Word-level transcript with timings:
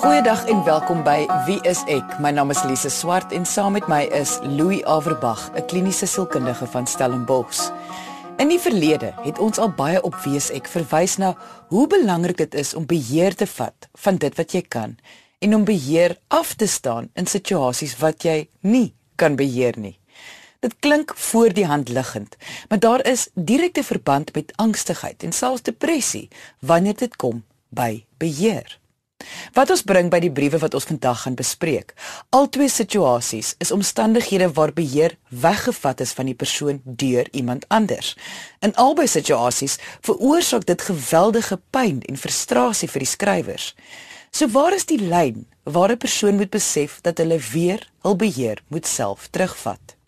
Goeiedag 0.00 0.46
en 0.48 0.62
welkom 0.64 1.02
by 1.04 1.26
Wie 1.44 1.58
is 1.68 1.82
ek? 1.92 2.14
My 2.24 2.30
naam 2.32 2.48
is 2.54 2.62
Lise 2.64 2.88
Swart 2.88 3.34
en 3.36 3.42
saam 3.44 3.74
met 3.76 3.84
my 3.84 4.06
is 4.16 4.38
Louis 4.40 4.80
Averbag, 4.88 5.50
'n 5.52 5.66
kliniese 5.68 6.06
sielkundige 6.06 6.66
van 6.66 6.86
Stellenbosch. 6.86 7.68
In 8.38 8.48
die 8.48 8.58
verlede 8.58 9.12
het 9.20 9.38
ons 9.38 9.58
al 9.58 9.68
baie 9.68 10.00
op 10.02 10.16
Wie 10.24 10.36
is 10.36 10.48
ek 10.50 10.68
verwys 10.68 11.16
na 11.16 11.36
hoe 11.68 11.86
belangrik 11.86 12.36
dit 12.36 12.54
is 12.54 12.74
om 12.74 12.86
beheer 12.86 13.34
te 13.34 13.46
vat 13.46 13.88
van 13.92 14.16
dit 14.16 14.36
wat 14.36 14.52
jy 14.52 14.62
kan 14.62 14.96
en 15.38 15.54
om 15.54 15.64
beheer 15.64 16.16
af 16.28 16.54
te 16.54 16.66
staan 16.66 17.10
in 17.14 17.26
situasies 17.26 17.98
wat 17.98 18.24
jy 18.24 18.48
nie 18.60 18.94
kan 19.16 19.36
beheer 19.36 19.76
nie. 19.76 19.98
Dit 20.60 20.80
klink 20.80 21.12
voor 21.16 21.52
die 21.52 21.66
hand 21.66 21.88
liggend, 21.88 22.36
maar 22.68 22.78
daar 22.78 23.06
is 23.06 23.28
direkte 23.34 23.84
verband 23.84 24.34
met 24.34 24.52
angstigheid 24.56 25.22
en 25.22 25.32
selfs 25.32 25.62
depressie 25.62 26.28
wanneer 26.60 26.96
dit 26.96 27.16
kom 27.16 27.44
by 27.68 28.04
beheer. 28.16 28.79
Wat 29.52 29.70
ons 29.70 29.82
bring 29.82 30.10
by 30.10 30.20
die 30.22 30.32
briewe 30.32 30.58
wat 30.58 30.74
ons 30.74 30.86
vandag 30.88 31.22
gaan 31.22 31.36
bespreek. 31.38 31.94
Albei 32.30 32.68
situasies 32.68 33.54
is 33.58 33.72
omstandighede 33.74 34.50
waar 34.56 34.72
beheer 34.72 35.16
weggevat 35.28 36.00
is 36.00 36.12
van 36.12 36.26
die 36.30 36.34
persoon 36.34 36.80
deur 36.84 37.28
iemand 37.30 37.64
anders. 37.68 38.16
In 38.60 38.74
albei 38.74 39.06
situasies 39.06 39.78
veroorsaak 40.00 40.66
dit 40.66 40.82
geweldige 40.82 41.60
pyn 41.70 42.02
en 42.08 42.16
frustrasie 42.16 42.88
vir 42.88 43.06
die 43.06 43.12
skrywers. 43.14 43.74
So 44.30 44.46
waar 44.48 44.74
is 44.74 44.86
die 44.86 45.00
lyn 45.00 45.46
waar 45.64 45.90
'n 45.90 45.98
persoon 45.98 46.36
moet 46.36 46.50
besef 46.50 47.00
dat 47.02 47.18
hulle 47.18 47.38
weer 47.52 47.88
hul 48.02 48.16
beheer 48.16 48.62
moet 48.68 48.86
self 48.86 49.28
terugvat? 49.30 49.99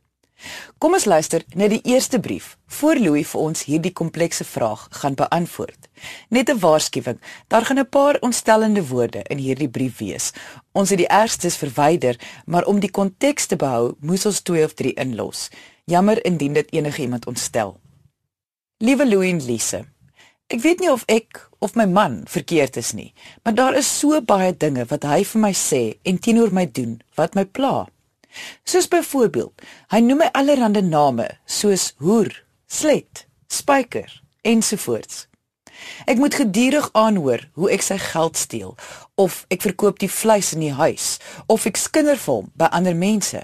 Kom 0.78 0.96
ons 0.96 1.05
luister 1.05 1.45
na 1.55 1.69
die 1.69 1.80
eerste 1.84 2.19
brief 2.20 2.56
voor 2.78 2.98
Louis 2.98 3.28
vir 3.28 3.41
ons 3.41 3.64
hierdie 3.69 3.92
komplekse 3.92 4.45
vraag 4.45 4.88
gaan 4.91 5.14
beantwoord. 5.14 5.88
Net 6.28 6.50
'n 6.50 6.59
waarskuwing, 6.59 7.20
daar 7.48 7.64
gaan 7.64 7.78
'n 7.78 7.88
paar 7.88 8.16
ontstellende 8.20 8.86
woorde 8.86 9.23
in 9.23 9.38
hierdie 9.38 9.69
brief 9.69 9.98
wees. 9.98 10.33
Ons 10.73 10.91
het 10.91 10.98
die 10.98 11.09
ergstes 11.09 11.56
verwyder, 11.56 12.19
maar 12.47 12.64
om 12.64 12.80
die 12.80 12.91
konteks 12.91 13.47
te 13.47 13.56
behou, 13.56 13.94
moes 14.00 14.27
ons 14.27 14.41
2 14.41 14.64
of 14.64 14.75
3 14.75 14.92
inlos. 14.92 15.48
Jammer 15.84 16.25
indien 16.25 16.52
dit 16.52 16.72
enigiemand 16.72 17.27
ontstel. 17.27 17.80
Liewe 18.78 19.06
Louis 19.06 19.30
en 19.30 19.45
Lise, 19.47 19.84
ek 20.47 20.61
weet 20.61 20.80
nie 20.80 20.91
of 20.91 21.05
ek 21.06 21.48
of 21.58 21.74
my 21.74 21.84
man 21.86 22.22
verkeerd 22.27 22.77
is 22.77 22.92
nie, 22.92 23.14
maar 23.45 23.55
daar 23.55 23.74
is 23.74 23.98
so 23.98 24.20
baie 24.20 24.56
dinge 24.56 24.84
wat 24.84 25.02
hy 25.02 25.24
vir 25.24 25.41
my 25.41 25.52
sê 25.52 25.98
en 26.02 26.19
teenoor 26.19 26.52
my 26.52 26.67
doen 26.67 27.00
wat 27.14 27.34
my 27.34 27.45
pla. 27.45 27.86
Soos 28.64 28.88
byvoorbeeld, 28.88 29.62
hy 29.92 30.00
noem 30.00 30.25
my 30.25 30.30
allerlei 30.36 30.83
name 30.83 31.28
soos 31.44 31.92
hoer, 32.00 32.33
slet, 32.66 33.27
spyker 33.52 34.22
ensovoorts. 34.42 35.27
Ek 36.06 36.19
moet 36.19 36.34
gedurig 36.34 36.89
aanhoor 36.92 37.48
hoe 37.58 37.70
ek 37.74 37.83
sy 37.83 37.98
geld 37.98 38.36
steel 38.39 38.74
of 39.19 39.42
ek 39.52 39.64
verkoop 39.66 39.98
die 40.02 40.11
vleis 40.11 40.52
in 40.55 40.62
die 40.62 40.74
huis 40.77 41.16
of 41.50 41.66
ek 41.66 41.80
skinder 41.80 42.19
vir 42.19 42.41
hom 42.41 42.52
by 42.58 42.70
ander 42.74 42.97
mense. 42.97 43.42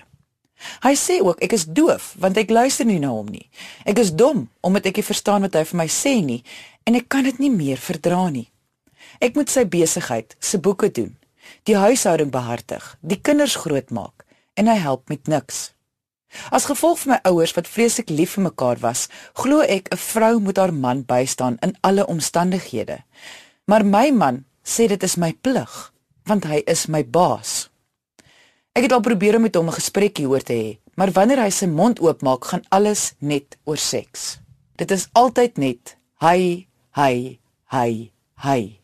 Hy 0.83 0.95
sê 0.99 1.19
ook 1.23 1.43
ek 1.45 1.55
is 1.55 1.67
doof 1.71 2.13
want 2.19 2.39
ek 2.41 2.51
luister 2.51 2.87
nie 2.87 3.01
na 3.03 3.13
hom 3.15 3.31
nie. 3.31 3.47
Ek 3.87 3.99
is 4.03 4.15
dom 4.15 4.49
omdat 4.63 4.91
ek 4.91 5.01
nie 5.01 5.07
verstaan 5.07 5.47
wat 5.47 5.59
hy 5.59 5.65
vir 5.71 5.81
my 5.83 5.89
sê 5.91 6.19
nie 6.23 6.43
en 6.87 6.99
ek 6.99 7.11
kan 7.11 7.27
dit 7.27 7.43
nie 7.43 7.53
meer 7.55 7.81
verdra 7.83 8.29
nie. 8.31 8.49
Ek 9.23 9.35
moet 9.35 9.51
sy 9.51 9.65
besigheid, 9.67 10.37
se 10.39 10.61
boeke 10.63 10.91
doen, 10.95 11.17
die 11.67 11.75
huishouding 11.79 12.31
behartig, 12.31 12.85
die 13.03 13.19
kinders 13.19 13.57
grootmaak 13.59 14.28
en 14.59 14.71
hy 14.71 14.79
help 14.83 15.09
met 15.09 15.31
niks. 15.31 15.71
As 16.53 16.69
gevolg 16.69 16.99
van 17.03 17.15
my 17.15 17.19
ouers 17.31 17.55
wat 17.57 17.71
vreeslik 17.71 18.11
lief 18.13 18.35
vir 18.37 18.49
mekaar 18.51 18.81
was, 18.83 19.07
glo 19.39 19.63
ek 19.65 19.89
'n 19.93 19.97
vrou 19.97 20.35
moet 20.41 20.59
haar 20.59 20.75
man 20.75 21.03
bystaan 21.03 21.57
in 21.63 21.77
alle 21.81 22.07
omstandighede. 22.07 22.99
Maar 23.65 23.85
my 23.85 24.11
man 24.11 24.45
sê 24.65 24.89
dit 24.89 25.03
is 25.03 25.17
my 25.17 25.33
plig, 25.33 25.93
want 26.27 26.45
hy 26.45 26.63
is 26.67 26.87
my 26.87 27.05
baas. 27.05 27.71
Ek 28.77 28.83
het 28.83 28.93
al 28.93 29.01
probeer 29.01 29.37
om 29.37 29.43
met 29.43 29.55
hom 29.55 29.69
'n 29.69 29.81
gesprek 29.81 30.19
hieroor 30.19 30.43
te 30.43 30.53
hê, 30.53 30.79
maar 30.97 31.11
wanneer 31.11 31.43
hy 31.43 31.51
sy 31.51 31.67
mond 31.67 32.01
oopmaak, 32.01 32.45
gaan 32.45 32.65
alles 32.69 33.15
net 33.19 33.57
oor 33.65 33.77
seks. 33.77 34.39
Dit 34.77 34.91
is 34.91 35.09
altyd 35.13 35.59
net 35.59 35.97
hy, 36.21 36.69
hy, 36.91 37.39
hy, 37.71 38.11
hy. 38.35 38.81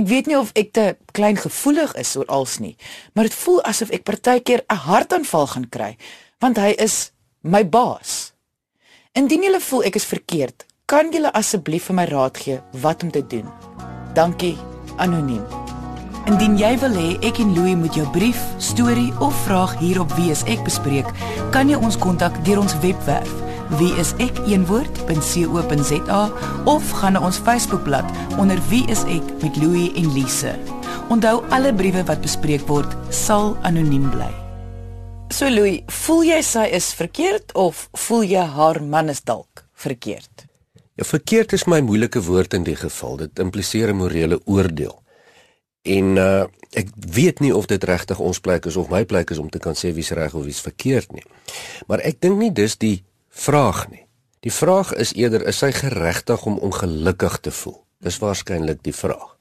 Ek 0.00 0.06
weet 0.08 0.30
nie 0.30 0.36
of 0.38 0.48
ek 0.56 0.70
te 0.72 0.84
klein 1.12 1.36
gevoelig 1.36 1.90
is 2.00 2.14
oor 2.16 2.28
als 2.32 2.56
nie, 2.62 2.72
maar 3.12 3.26
dit 3.28 3.34
voel 3.36 3.58
asof 3.68 3.90
ek 3.92 4.06
partykeer 4.08 4.62
'n 4.64 4.80
hartaanval 4.88 5.46
gaan 5.46 5.68
kry, 5.68 5.96
want 6.40 6.56
hy 6.56 6.72
is 6.80 7.12
my 7.42 7.68
baas. 7.68 8.32
Indien 9.12 9.42
jy 9.42 9.60
voel 9.60 9.84
ek 9.84 9.96
is 9.96 10.08
verkeerd, 10.08 10.64
kan 10.86 11.12
jy 11.12 11.20
asseblief 11.28 11.84
vir 11.84 11.96
my 11.96 12.04
raad 12.04 12.36
gee 12.36 12.60
wat 12.72 13.02
om 13.02 13.10
te 13.10 13.26
doen? 13.26 13.46
Dankie, 14.14 14.56
anoniem. 14.96 15.44
Indien 16.26 16.56
jy 16.56 16.78
wil 16.78 16.96
hê 16.96 17.18
ek 17.20 17.38
en 17.38 17.54
Louis 17.54 17.76
moet 17.76 17.94
jou 17.94 18.06
brief, 18.10 18.40
storie 18.58 19.12
of 19.20 19.34
vraag 19.44 19.78
hierop 19.78 20.12
wees 20.16 20.44
ek 20.44 20.64
bespreek, 20.64 21.06
kan 21.52 21.68
jy 21.68 21.76
ons 21.76 21.98
kontak 21.98 22.44
deur 22.44 22.60
ons 22.60 22.78
webwerf 22.80 23.49
wie 23.78 23.92
is 24.00 24.12
ek 24.18 24.38
een 24.46 24.66
woord.co.za 24.66 26.20
of 26.64 26.90
gaan 26.90 27.12
na 27.14 27.22
ons 27.22 27.38
Facebookblad 27.38 28.04
onder 28.38 28.58
wie 28.68 28.82
is 28.90 29.04
ek 29.06 29.26
met 29.42 29.56
Louie 29.56 29.92
en 29.94 30.12
Lise. 30.14 30.54
Onthou 31.10 31.40
alle 31.54 31.74
briewe 31.74 32.02
wat 32.06 32.22
bespreek 32.22 32.66
word 32.70 32.94
sal 33.14 33.56
anoniem 33.62 34.10
bly. 34.10 34.30
So 35.30 35.46
Louie, 35.50 35.84
voel 35.86 36.24
jy 36.26 36.40
sy 36.42 36.66
is 36.74 36.90
verkeerd 36.98 37.54
of 37.54 37.88
voel 38.08 38.26
jy 38.26 38.46
haar 38.56 38.82
man 38.82 39.12
is 39.12 39.22
dalk 39.22 39.64
verkeerd? 39.78 40.46
Ja, 40.98 41.06
verkeerd 41.06 41.54
is 41.56 41.68
my 41.70 41.78
moeilike 41.80 42.20
woord 42.26 42.54
in 42.58 42.66
die 42.66 42.76
geval. 42.76 43.16
Dit 43.16 43.38
impliseer 43.38 43.92
'n 43.94 43.96
morele 43.96 44.40
oordeel. 44.44 44.96
En 45.82 46.16
uh 46.16 46.46
ek 46.70 46.88
weet 46.94 47.40
nie 47.40 47.50
of 47.56 47.66
dit 47.66 47.84
regtig 47.84 48.18
ons 48.18 48.38
plek 48.38 48.66
is 48.66 48.76
of 48.76 48.90
my 48.90 49.04
plek 49.04 49.30
is 49.30 49.38
om 49.38 49.50
te 49.50 49.58
kan 49.58 49.74
sê 49.74 49.90
wie's 49.94 50.10
reg 50.14 50.34
of 50.34 50.44
wie's 50.44 50.60
verkeerd 50.60 51.12
nie. 51.12 51.24
Maar 51.86 51.98
ek 51.98 52.20
dink 52.20 52.38
nie 52.38 52.52
dis 52.52 52.76
die 52.76 53.02
vraag 53.30 53.88
nie. 53.90 54.06
Die 54.40 54.52
vraag 54.52 54.92
is 54.94 55.12
eerder 55.14 55.46
is 55.46 55.60
hy 55.60 55.72
geregtig 55.72 56.44
om 56.48 56.58
ongelukkig 56.58 57.38
te 57.40 57.50
voel? 57.52 57.82
Dis 58.00 58.18
waarskynlik 58.18 58.82
die 58.82 58.94
vraag. 58.94 59.36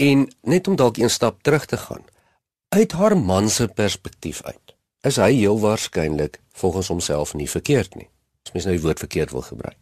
En 0.00 0.28
net 0.42 0.68
om 0.68 0.76
dalk 0.76 0.96
een 0.96 1.10
stap 1.10 1.42
terug 1.42 1.66
te 1.66 1.76
gaan, 1.76 2.04
uit 2.68 2.92
haar 2.92 3.16
man 3.18 3.50
se 3.50 3.68
perspektief 3.68 4.42
uit, 4.42 4.74
is 5.02 5.16
hy 5.16 5.32
heel 5.34 5.60
waarskynlik 5.60 6.40
volgens 6.52 6.88
homself 6.88 7.34
nie 7.34 7.50
verkeerd 7.50 7.94
nie. 7.94 8.08
As 8.46 8.52
mens 8.52 8.64
nou 8.64 8.76
die 8.76 8.84
woord 8.84 8.98
verkeerd 8.98 9.30
wil 9.36 9.44
gebruik. 9.44 9.76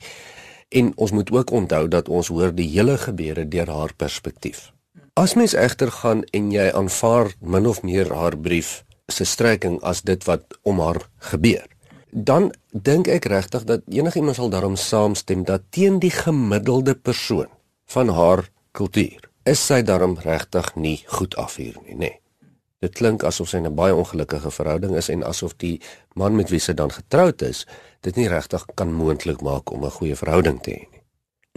En 0.68 0.92
ons 0.96 1.10
moet 1.10 1.30
ook 1.30 1.50
onthou 1.50 1.88
dat 1.88 2.08
ons 2.08 2.28
hoor 2.28 2.50
die 2.54 2.68
hele 2.68 2.98
gebeure 2.98 3.48
deur 3.48 3.70
haar 3.70 3.94
perspektief. 3.94 4.72
As 5.14 5.34
mens 5.34 5.54
egter 5.54 5.92
gaan 5.92 6.24
en 6.34 6.50
jy 6.52 6.68
aanvaar 6.74 7.32
min 7.40 7.66
of 7.66 7.82
meer 7.82 8.12
haar 8.14 8.38
brief 8.38 8.82
se 9.06 9.24
strekking 9.24 9.78
as 9.82 10.02
dit 10.02 10.24
wat 10.24 10.58
om 10.62 10.80
haar 10.80 11.00
gebeur, 11.30 11.66
dan 12.10 12.52
dink 12.72 13.08
ek 13.08 13.24
regtig 13.24 13.64
dat 13.64 13.82
enigiemand 13.88 14.36
sal 14.36 14.50
daarom 14.50 14.76
saamstem 14.76 15.44
dat 15.44 15.62
teen 15.70 15.98
die 15.98 16.10
gemiddelde 16.10 16.94
persoon 16.94 17.48
van 17.86 18.08
haar 18.08 18.48
kultuur 18.72 19.28
is 19.48 19.60
sy 19.66 19.82
daarom 19.82 20.18
regtig 20.20 20.74
nie 20.74 20.98
goed 21.06 21.36
af 21.36 21.56
hier 21.56 21.76
nie, 21.84 21.94
nê. 21.94 21.98
Nee. 21.98 22.16
Dit 22.78 22.94
klink 22.94 23.24
asof 23.26 23.48
sy 23.48 23.58
'n 23.58 23.74
baie 23.74 23.94
ongelukkige 23.94 24.50
verhouding 24.50 24.94
is 24.96 25.08
en 25.08 25.24
asof 25.24 25.56
die 25.56 25.80
man 26.14 26.36
met 26.36 26.50
wie 26.50 26.60
sy 26.60 26.72
dan 26.72 26.90
getroud 26.90 27.42
is, 27.42 27.66
dit 28.00 28.16
nie 28.16 28.28
regtig 28.28 28.64
kan 28.74 28.92
moontlik 28.92 29.40
maak 29.40 29.72
om 29.72 29.84
'n 29.84 29.90
goeie 29.90 30.16
verhouding 30.16 30.62
te 30.62 30.70
hê 30.70 30.86
nie. 30.90 31.02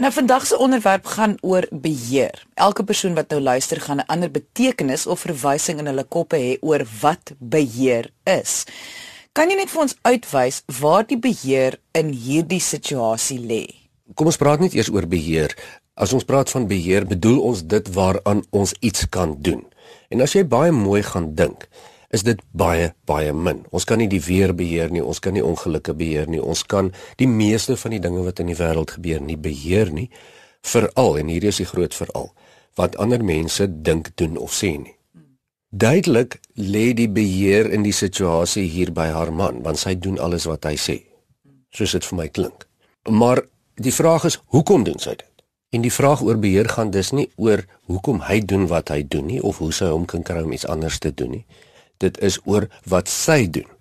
Nou 0.02 0.12
vandag 0.12 0.46
se 0.46 0.58
onderwerp 0.58 1.06
gaan 1.06 1.38
oor 1.42 1.68
beheer. 1.72 2.48
Elke 2.54 2.84
persoon 2.84 3.14
wat 3.14 3.30
nou 3.30 3.42
luister 3.42 3.82
gaan 3.82 3.98
'n 3.98 4.06
ander 4.08 4.32
betekenis 4.32 5.08
of 5.08 5.20
verwysing 5.20 5.80
in 5.80 5.86
hulle 5.86 6.04
koppe 6.04 6.38
hê 6.38 6.58
oor 6.62 6.86
wat 7.02 7.32
beheer 7.38 8.10
is. 8.24 8.66
Kan 9.32 9.48
jy 9.48 9.56
net 9.62 9.70
vir 9.72 9.80
ons 9.86 9.94
uitwys 10.04 10.58
waar 10.82 11.06
die 11.08 11.16
beheer 11.16 11.78
in 11.96 12.10
hierdie 12.12 12.60
situasie 12.60 13.38
lê? 13.40 13.62
Kom 14.20 14.28
ons 14.28 14.38
praat 14.42 14.60
net 14.60 14.76
eers 14.76 14.90
oor 14.92 15.08
beheer. 15.08 15.54
As 15.96 16.12
ons 16.12 16.28
praat 16.28 16.52
van 16.52 16.66
beheer, 16.68 17.08
bedoel 17.08 17.40
ons 17.40 17.62
dit 17.64 17.92
waaraan 17.96 18.42
ons 18.52 18.76
iets 18.84 19.08
kan 19.08 19.38
doen. 19.40 19.64
En 20.12 20.20
as 20.26 20.36
jy 20.36 20.44
baie 20.44 20.76
mooi 20.76 21.00
gaan 21.08 21.32
dink, 21.40 21.64
is 22.12 22.28
dit 22.28 22.44
baie 22.52 22.92
baie 23.08 23.32
min. 23.32 23.64
Ons 23.72 23.88
kan 23.88 24.04
nie 24.04 24.10
die 24.12 24.20
weer 24.20 24.52
beheer 24.52 24.92
nie, 24.92 25.00
ons 25.00 25.24
kan 25.24 25.32
nie 25.32 25.48
ongelukke 25.48 25.96
beheer 25.96 26.28
nie, 26.28 26.44
ons 26.44 26.68
kan 26.68 26.92
die 27.22 27.32
meeste 27.32 27.80
van 27.80 27.96
die 27.96 28.04
dinge 28.04 28.28
wat 28.28 28.44
in 28.44 28.52
die 28.52 28.60
wêreld 28.60 28.98
gebeur 28.98 29.24
nie 29.24 29.40
beheer 29.40 29.96
nie. 29.96 30.10
Veral 30.60 31.22
en 31.24 31.32
hier 31.32 31.48
is 31.48 31.64
die 31.64 31.72
groot 31.72 31.96
veral 31.96 32.34
wat 32.76 33.00
ander 33.00 33.24
mense 33.24 33.64
dink, 33.64 34.12
doen 34.20 34.36
of 34.36 34.52
sê 34.52 34.76
nie. 34.76 34.98
Duidelik 35.72 36.42
lê 36.60 36.92
die 36.92 37.08
beheer 37.08 37.70
in 37.72 37.86
die 37.88 37.96
situasie 37.96 38.66
hier 38.68 38.90
by 38.92 39.06
haar 39.16 39.30
man, 39.32 39.62
want 39.64 39.80
sy 39.80 39.94
doen 39.96 40.18
alles 40.20 40.44
wat 40.44 40.68
hy 40.68 40.76
sê. 40.76 40.98
Soos 41.72 41.96
dit 41.96 42.08
vir 42.10 42.18
my 42.20 42.28
klink. 42.28 42.66
Maar 43.08 43.40
die 43.80 43.94
vraag 43.96 44.26
is, 44.28 44.36
hoekom 44.52 44.84
doen 44.84 45.00
sy 45.00 45.16
dit? 45.16 45.30
En 45.72 45.86
die 45.86 45.94
vraag 45.94 46.26
oor 46.28 46.36
beheer 46.36 46.68
gaan 46.68 46.92
dus 46.92 47.14
nie 47.16 47.30
oor 47.40 47.64
hoekom 47.88 48.20
hy 48.28 48.42
doen 48.44 48.68
wat 48.68 48.92
hy 48.92 49.00
doen 49.08 49.32
nie 49.32 49.40
of 49.40 49.64
hoe 49.64 49.72
sy 49.72 49.88
hom 49.94 50.04
kan 50.04 50.28
kry 50.28 50.44
om 50.44 50.52
iets 50.52 50.68
anders 50.68 51.00
te 51.00 51.14
doen 51.16 51.38
nie. 51.38 51.46
Dit 52.04 52.20
is 52.20 52.42
oor 52.44 52.68
wat 52.92 53.08
sy 53.08 53.48
doen. 53.48 53.72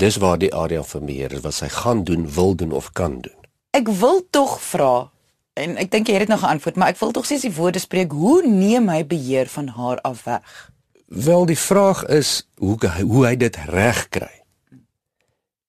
Dis 0.00 0.16
waar 0.16 0.40
die 0.40 0.54
area 0.56 0.80
van 0.80 1.04
beheer 1.04 1.36
is 1.36 1.44
wat 1.44 1.60
sy 1.60 1.68
gaan 1.68 2.06
doen, 2.08 2.24
wil 2.24 2.56
doen 2.56 2.72
of 2.72 2.88
kan 2.96 3.20
doen. 3.20 3.36
Ek 3.76 3.92
wil 4.00 4.24
tog 4.32 4.56
vra, 4.64 5.12
En 5.52 5.74
ek 5.76 5.90
dink 5.92 6.08
jy 6.08 6.14
het 6.16 6.22
dit 6.24 6.30
nog 6.32 6.40
geantwoord, 6.40 6.78
maar 6.80 6.94
ek 6.94 7.00
wil 7.02 7.10
tog 7.12 7.26
sê 7.28 7.36
as 7.36 7.42
die 7.44 7.52
woorde 7.52 7.80
spreek, 7.82 8.14
hoe 8.16 8.40
neem 8.46 8.86
hy 8.88 9.02
beheer 9.04 9.50
van 9.52 9.66
haar 9.76 9.98
af 10.00 10.22
weg? 10.24 10.71
Wel 11.12 11.46
die 11.46 11.58
vraag 11.58 12.06
is 12.06 12.48
hoe 12.56 12.78
hoe 13.04 13.26
hy 13.26 13.36
dit 13.36 13.56
reg 13.68 14.08
kry. 14.08 14.32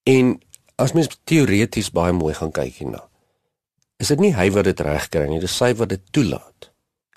En 0.07 0.38
as 0.80 0.94
mens 0.95 1.10
teoreties 1.24 1.92
baie 1.92 2.13
mooi 2.16 2.31
gaan 2.38 2.51
kyk 2.56 2.78
hierna, 2.80 3.01
is 4.00 4.07
dit 4.13 4.24
nie 4.24 4.31
hy 4.36 4.48
wat 4.56 4.69
dit 4.69 4.80
reg 4.80 5.10
kry 5.12 5.25
nie, 5.28 5.42
dis 5.44 5.57
sy 5.57 5.74
wat 5.80 5.92
dit 5.92 6.04
toelaat. 6.16 6.69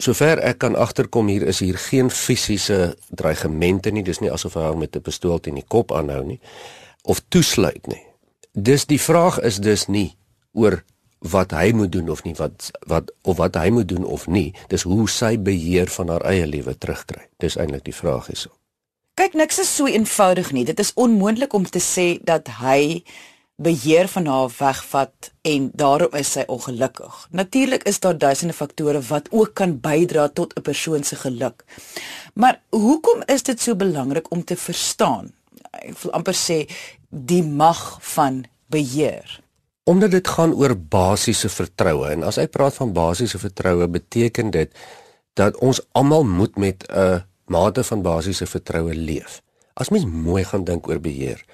Sover 0.02 0.42
ek 0.42 0.58
kan 0.64 0.74
agterkom 0.74 1.30
hier 1.30 1.46
is 1.46 1.62
hier 1.62 1.78
geen 1.78 2.10
fisiese 2.10 2.96
dreigemente 3.14 3.94
nie, 3.94 4.02
dis 4.02 4.20
nie 4.20 4.32
asof 4.34 4.58
hy 4.58 4.66
haar 4.66 4.76
met 4.76 4.96
'n 4.96 5.06
pistool 5.06 5.38
teen 5.38 5.62
die 5.62 5.68
kop 5.68 5.92
aanhou 5.92 6.24
nie 6.24 6.40
of 7.02 7.22
toesluit 7.30 7.86
nie. 7.86 8.02
Dis 8.52 8.86
die 8.86 9.00
vraag 9.00 9.38
is 9.38 9.56
dus 9.62 9.86
nie 9.86 10.16
oor 10.52 10.82
wat 11.18 11.50
hy 11.50 11.72
moet 11.72 11.92
doen 11.92 12.08
of 12.08 12.22
nie 12.24 12.34
wat 12.34 12.70
wat 12.86 13.12
of 13.22 13.36
wat 13.36 13.54
hy 13.54 13.70
moet 13.70 13.88
doen 13.88 14.04
of 14.04 14.26
nie 14.26 14.54
dis 14.68 14.82
hoe 14.82 15.08
sy 15.08 15.36
beheer 15.38 15.88
van 15.88 16.08
haar 16.08 16.24
eie 16.28 16.46
lewe 16.46 16.76
terugkry. 16.78 17.26
Dis 17.40 17.56
eintlik 17.56 17.84
die 17.84 17.96
vraag 17.96 18.26
hierso. 18.26 18.52
Kyk 19.16 19.34
niks 19.34 19.58
is 19.58 19.70
so 19.72 19.88
eenvoudig 19.88 20.52
nie. 20.52 20.64
Dit 20.64 20.80
is 20.80 20.92
onmoontlik 20.94 21.52
om 21.56 21.64
te 21.64 21.80
sê 21.80 22.18
dat 22.24 22.48
hy 22.60 23.02
beheer 23.56 24.08
van 24.12 24.26
haar 24.26 24.50
wegvat 24.58 25.30
en 25.48 25.70
daarom 25.72 26.12
is 26.20 26.34
sy 26.36 26.44
ongelukkig. 26.52 27.14
Natuurlik 27.30 27.86
is 27.88 28.00
daar 28.00 28.18
duisende 28.18 28.52
faktore 28.52 29.00
wat 29.08 29.30
ook 29.30 29.54
kan 29.54 29.78
bydra 29.80 30.28
tot 30.28 30.52
'n 30.52 30.62
persoon 30.62 31.04
se 31.04 31.16
geluk. 31.16 31.64
Maar 32.34 32.60
hoekom 32.70 33.22
is 33.26 33.42
dit 33.42 33.60
so 33.60 33.74
belangrik 33.74 34.30
om 34.30 34.44
te 34.44 34.56
verstaan? 34.56 35.32
Ek 35.70 35.98
wil 35.98 36.12
amper 36.12 36.34
sê 36.34 36.68
die 37.08 37.42
mag 37.42 37.98
van 38.00 38.44
beheer 38.66 39.45
omdat 39.86 40.10
dit 40.10 40.28
gaan 40.28 40.54
oor 40.54 40.74
basiese 40.76 41.48
vertroue 41.48 42.08
en 42.10 42.24
as 42.26 42.40
ek 42.42 42.50
praat 42.56 42.74
van 42.74 42.92
basiese 42.92 43.38
vertroue 43.38 43.86
beteken 43.88 44.50
dit 44.50 44.72
dat 45.38 45.58
ons 45.62 45.78
almal 45.94 46.24
moet 46.26 46.56
met 46.58 46.82
'n 46.90 47.22
mate 47.46 47.84
van 47.84 48.02
basiese 48.02 48.46
vertroue 48.46 48.94
leef. 48.94 49.42
As 49.74 49.88
mens 49.88 50.06
mooi 50.06 50.44
gaan 50.44 50.64
dink 50.64 50.88
oor 50.88 51.00
beheer, 51.00 51.44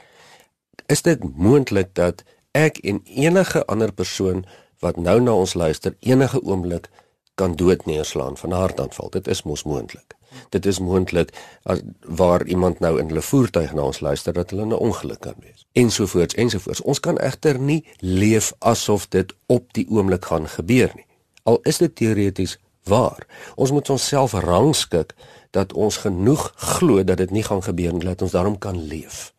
is 0.87 1.03
dit 1.03 1.21
moontlik 1.37 1.95
dat 1.95 2.25
ek 2.51 2.79
en 2.79 3.03
enige 3.05 3.67
ander 3.67 3.93
persoon 3.93 4.45
wat 4.79 4.97
nou 4.97 5.21
na 5.21 5.33
ons 5.33 5.55
luister 5.55 5.97
enige 6.01 6.43
oomblik 6.43 6.89
kan 7.35 7.57
dood 7.57 7.87
neerslaan 7.87 8.37
van 8.37 8.51
'n 8.51 8.63
hartaanval. 8.65 9.11
Dit 9.11 9.29
is 9.29 9.43
mos 9.43 9.63
moontlik. 9.65 10.17
Dit 10.49 10.67
is 10.67 10.79
moontlik 10.79 11.33
as 11.63 11.81
waar 12.07 12.47
iemand 12.47 12.81
nou 12.81 12.99
in 13.01 13.07
hulle 13.07 13.23
voertuig 13.23 13.73
na 13.73 13.83
ons 13.83 14.01
luister 14.01 14.33
dat 14.33 14.51
hulle 14.51 14.67
'n 14.67 14.73
ongeluk 14.73 15.21
kan 15.21 15.35
wees. 15.39 15.67
Ensovoorts 15.73 16.35
ensovoorts. 16.35 16.81
Ons 16.81 17.01
kan 17.01 17.19
egter 17.19 17.59
nie 17.59 17.85
leef 17.99 18.53
asof 18.59 19.09
dit 19.09 19.35
op 19.47 19.73
die 19.73 19.87
oomblik 19.89 20.25
gaan 20.25 20.49
gebeur 20.49 20.91
nie. 20.95 21.07
Al 21.43 21.59
is 21.63 21.79
dit 21.79 21.97
teoreties 21.97 22.59
waar. 22.85 23.27
Ons 23.55 23.71
moet 23.71 23.91
onsself 23.91 24.33
rangskik 24.33 25.15
dat 25.51 25.73
ons 25.73 25.97
genoeg 25.97 26.53
glo 26.57 27.05
dat 27.05 27.17
dit 27.17 27.31
nie 27.31 27.43
gaan 27.43 27.63
gebeur 27.63 27.93
nie 27.93 28.05
dat 28.05 28.23
ons 28.23 28.31
daarom 28.33 28.59
kan 28.59 28.87
leef. 28.87 29.35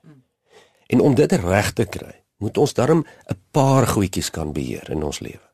En 0.87 0.99
om 0.99 1.15
dit 1.15 1.31
reg 1.31 1.73
te 1.73 1.85
kry, 1.85 2.23
moet 2.37 2.57
ons 2.57 2.73
daarom 2.73 3.05
'n 3.27 3.39
paar 3.51 3.87
goedjies 3.87 4.29
kan 4.29 4.53
beheer 4.53 4.89
in 4.89 5.03
ons 5.03 5.19
lewe. 5.19 5.47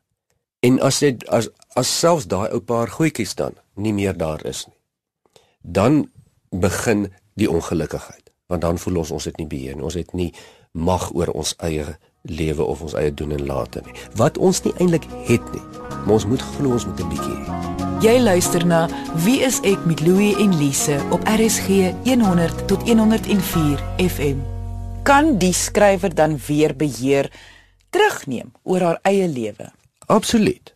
En 0.60 0.80
as 0.80 0.98
dit 0.98 1.28
as 1.28 1.48
as 1.68 1.98
selfs 1.98 2.26
daai 2.26 2.50
ou 2.50 2.60
paar 2.60 2.88
goedjies 2.88 3.34
dan 3.34 3.54
nie 3.74 3.92
meer 3.92 4.16
daar 4.16 4.44
is 4.44 4.66
nie 4.66 4.79
dan 5.60 6.10
begin 6.50 7.08
die 7.34 7.50
ongelukkigheid 7.50 8.30
want 8.50 8.62
dan 8.62 8.78
voel 8.78 8.96
ons 8.96 9.10
ons 9.14 9.24
het 9.24 9.36
nie 9.38 9.46
beheer 9.46 9.76
nie. 9.76 9.84
Ons 9.86 9.94
het 9.94 10.10
nie 10.12 10.32
mag 10.72 11.12
oor 11.14 11.30
ons 11.30 11.54
eie 11.62 11.84
lewe 12.26 12.64
of 12.66 12.82
ons 12.82 12.96
eie 12.98 13.14
doen 13.14 13.30
en 13.30 13.46
late 13.46 13.82
nie. 13.86 13.94
Wat 14.18 14.38
ons 14.38 14.62
nie 14.66 14.74
eintlik 14.82 15.06
het 15.28 15.52
nie 15.54 15.62
maar 16.04 16.16
ons 16.16 16.26
moet 16.26 16.42
glo 16.42 16.72
ons 16.72 16.86
moet 16.86 17.00
'n 17.00 17.08
bietjie 17.08 17.36
hê. 17.36 17.58
Jy 18.00 18.18
luister 18.20 18.66
na 18.66 18.88
wie 19.24 19.40
is 19.40 19.60
ek 19.60 19.84
met 19.84 20.00
Louie 20.00 20.36
en 20.36 20.56
Lise 20.56 21.00
op 21.10 21.20
RSG 21.28 21.92
100 22.04 22.68
tot 22.68 22.82
104 22.82 23.78
FM 23.96 24.38
kan 25.02 25.38
die 25.38 25.52
skrywer 25.52 26.14
dan 26.14 26.38
weer 26.46 26.76
beheer 26.76 27.32
terugneem 27.90 28.52
oor 28.62 28.80
haar 28.80 28.98
eie 29.02 29.28
lewe? 29.28 29.72
Absoluut. 30.06 30.74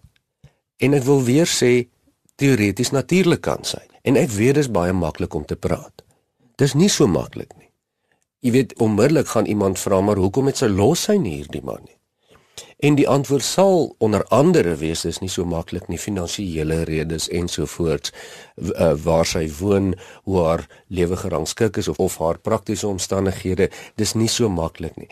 En 0.77 0.93
ek 0.93 1.03
wil 1.03 1.23
weer 1.25 1.47
sê 1.47 1.89
teoreties 2.35 2.91
natuurlik 2.91 3.41
kan 3.41 3.65
sy 3.65 3.94
En 4.05 4.19
ek 4.21 4.35
weet 4.37 4.59
dit 4.59 4.65
is 4.67 4.71
baie 4.71 4.93
maklik 4.93 5.35
om 5.35 5.45
te 5.49 5.57
praat. 5.57 6.03
Dis 6.61 6.75
nie 6.77 6.91
so 6.93 7.09
maklik 7.09 7.55
nie. 7.57 7.71
Jy 8.45 8.51
weet 8.53 8.73
onmiddellik 8.85 9.31
gaan 9.33 9.47
iemand 9.49 9.81
vra 9.81 10.01
maar 10.05 10.21
hoekom 10.21 10.51
het 10.51 10.61
sy 10.61 10.69
los 10.69 11.07
sy 11.09 11.17
nie 11.17 11.39
hierdie 11.39 11.63
man 11.65 11.81
nie? 11.87 11.97
En 12.85 12.99
die 12.99 13.07
antwoord 13.09 13.47
sal 13.47 13.95
onder 14.05 14.27
andere 14.29 14.75
wees 14.77 15.07
dis 15.09 15.23
nie 15.23 15.31
so 15.33 15.49
maklik 15.49 15.89
nie 15.89 15.99
finansiële 15.99 16.83
redes 16.85 17.31
ensovoorts 17.33 18.13
uh, 18.13 18.93
waar 19.07 19.25
sy 19.27 19.47
woon, 19.59 19.95
hoe 20.29 20.43
haar 20.45 20.67
lewe 20.93 21.17
gerangskik 21.17 21.81
is 21.81 21.89
of 21.89 21.99
of 21.99 22.19
haar 22.21 22.39
praktiese 22.39 22.87
omstandighede, 22.91 23.71
dis 23.97 24.13
nie 24.15 24.29
so 24.29 24.53
maklik 24.53 25.01
nie. 25.01 25.09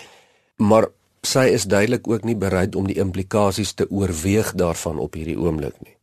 Maar 0.61 0.91
sy 1.25 1.49
is 1.56 1.65
duidelik 1.65 2.12
ook 2.12 2.29
nie 2.29 2.37
bereid 2.37 2.77
om 2.77 2.87
die 2.87 3.00
implikasies 3.00 3.73
te 3.73 3.88
oorweeg 3.88 4.53
daarvan 4.53 5.00
op 5.00 5.17
hierdie 5.17 5.41
oomblik 5.41 5.81
nie 5.81 5.97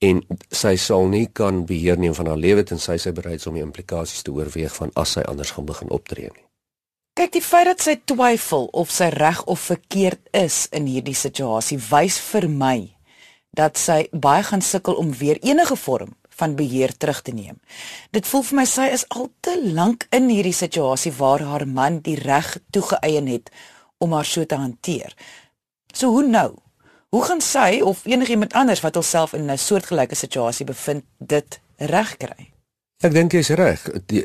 en 0.00 0.22
sy 0.48 0.76
sal 0.80 1.08
nie 1.12 1.26
kan 1.32 1.64
beheer 1.68 1.98
neem 2.00 2.14
van 2.16 2.30
haar 2.32 2.40
lewe 2.40 2.64
tensy 2.64 2.96
sy 2.98 3.12
bereid 3.16 3.42
is 3.42 3.48
om 3.50 3.58
die 3.58 3.64
implikasies 3.64 4.24
te 4.24 4.32
oorweeg 4.32 4.72
van 4.76 4.92
as 5.00 5.16
sy 5.16 5.24
anders 5.28 5.52
gaan 5.56 5.68
begin 5.68 5.92
optree 5.92 6.30
nie. 6.32 6.46
Kyk, 7.18 7.34
die 7.34 7.44
feit 7.44 7.66
dat 7.68 7.82
sy 7.84 7.98
twyfel 8.08 8.70
of 8.80 8.92
sy 8.94 9.10
reg 9.12 9.42
of 9.50 9.60
verkeerd 9.68 10.30
is 10.36 10.68
in 10.72 10.86
hierdie 10.88 11.16
situasie 11.18 11.76
wys 11.90 12.16
vir 12.30 12.48
my 12.48 12.78
dat 13.56 13.76
sy 13.76 14.04
baie 14.12 14.44
gaan 14.46 14.62
sukkel 14.62 14.96
om 14.96 15.10
weer 15.18 15.40
enige 15.42 15.76
vorm 15.76 16.14
van 16.40 16.54
beheer 16.56 16.94
terug 16.96 17.20
te 17.26 17.34
neem. 17.34 17.58
Dit 18.14 18.28
voel 18.30 18.44
vir 18.46 18.60
my 18.60 18.66
sy 18.70 18.86
is 18.94 19.04
al 19.12 19.28
te 19.44 19.58
lank 19.60 20.06
in 20.16 20.30
hierdie 20.30 20.56
situasie 20.56 21.12
waar 21.18 21.44
haar 21.44 21.66
man 21.68 22.00
die 22.06 22.16
reg 22.16 22.54
toegeëien 22.72 23.28
het 23.28 23.50
om 24.00 24.14
haar 24.16 24.24
so 24.24 24.46
te 24.46 24.56
hanteer. 24.56 25.12
So 25.92 26.14
hoe 26.14 26.24
nou? 26.24 26.54
Hoe 27.10 27.24
gaan 27.24 27.40
sy 27.42 27.80
of 27.82 28.04
enigiemand 28.06 28.52
anders 28.52 28.80
wat 28.80 28.94
homself 28.94 29.32
in 29.32 29.50
'n 29.50 29.58
soortgelyke 29.58 30.14
situasie 30.14 30.66
bevind 30.66 31.04
dit 31.18 31.60
regkry? 31.76 32.52
Ek 33.00 33.12
dink 33.12 33.32
jy's 33.32 33.48
reg. 33.48 33.82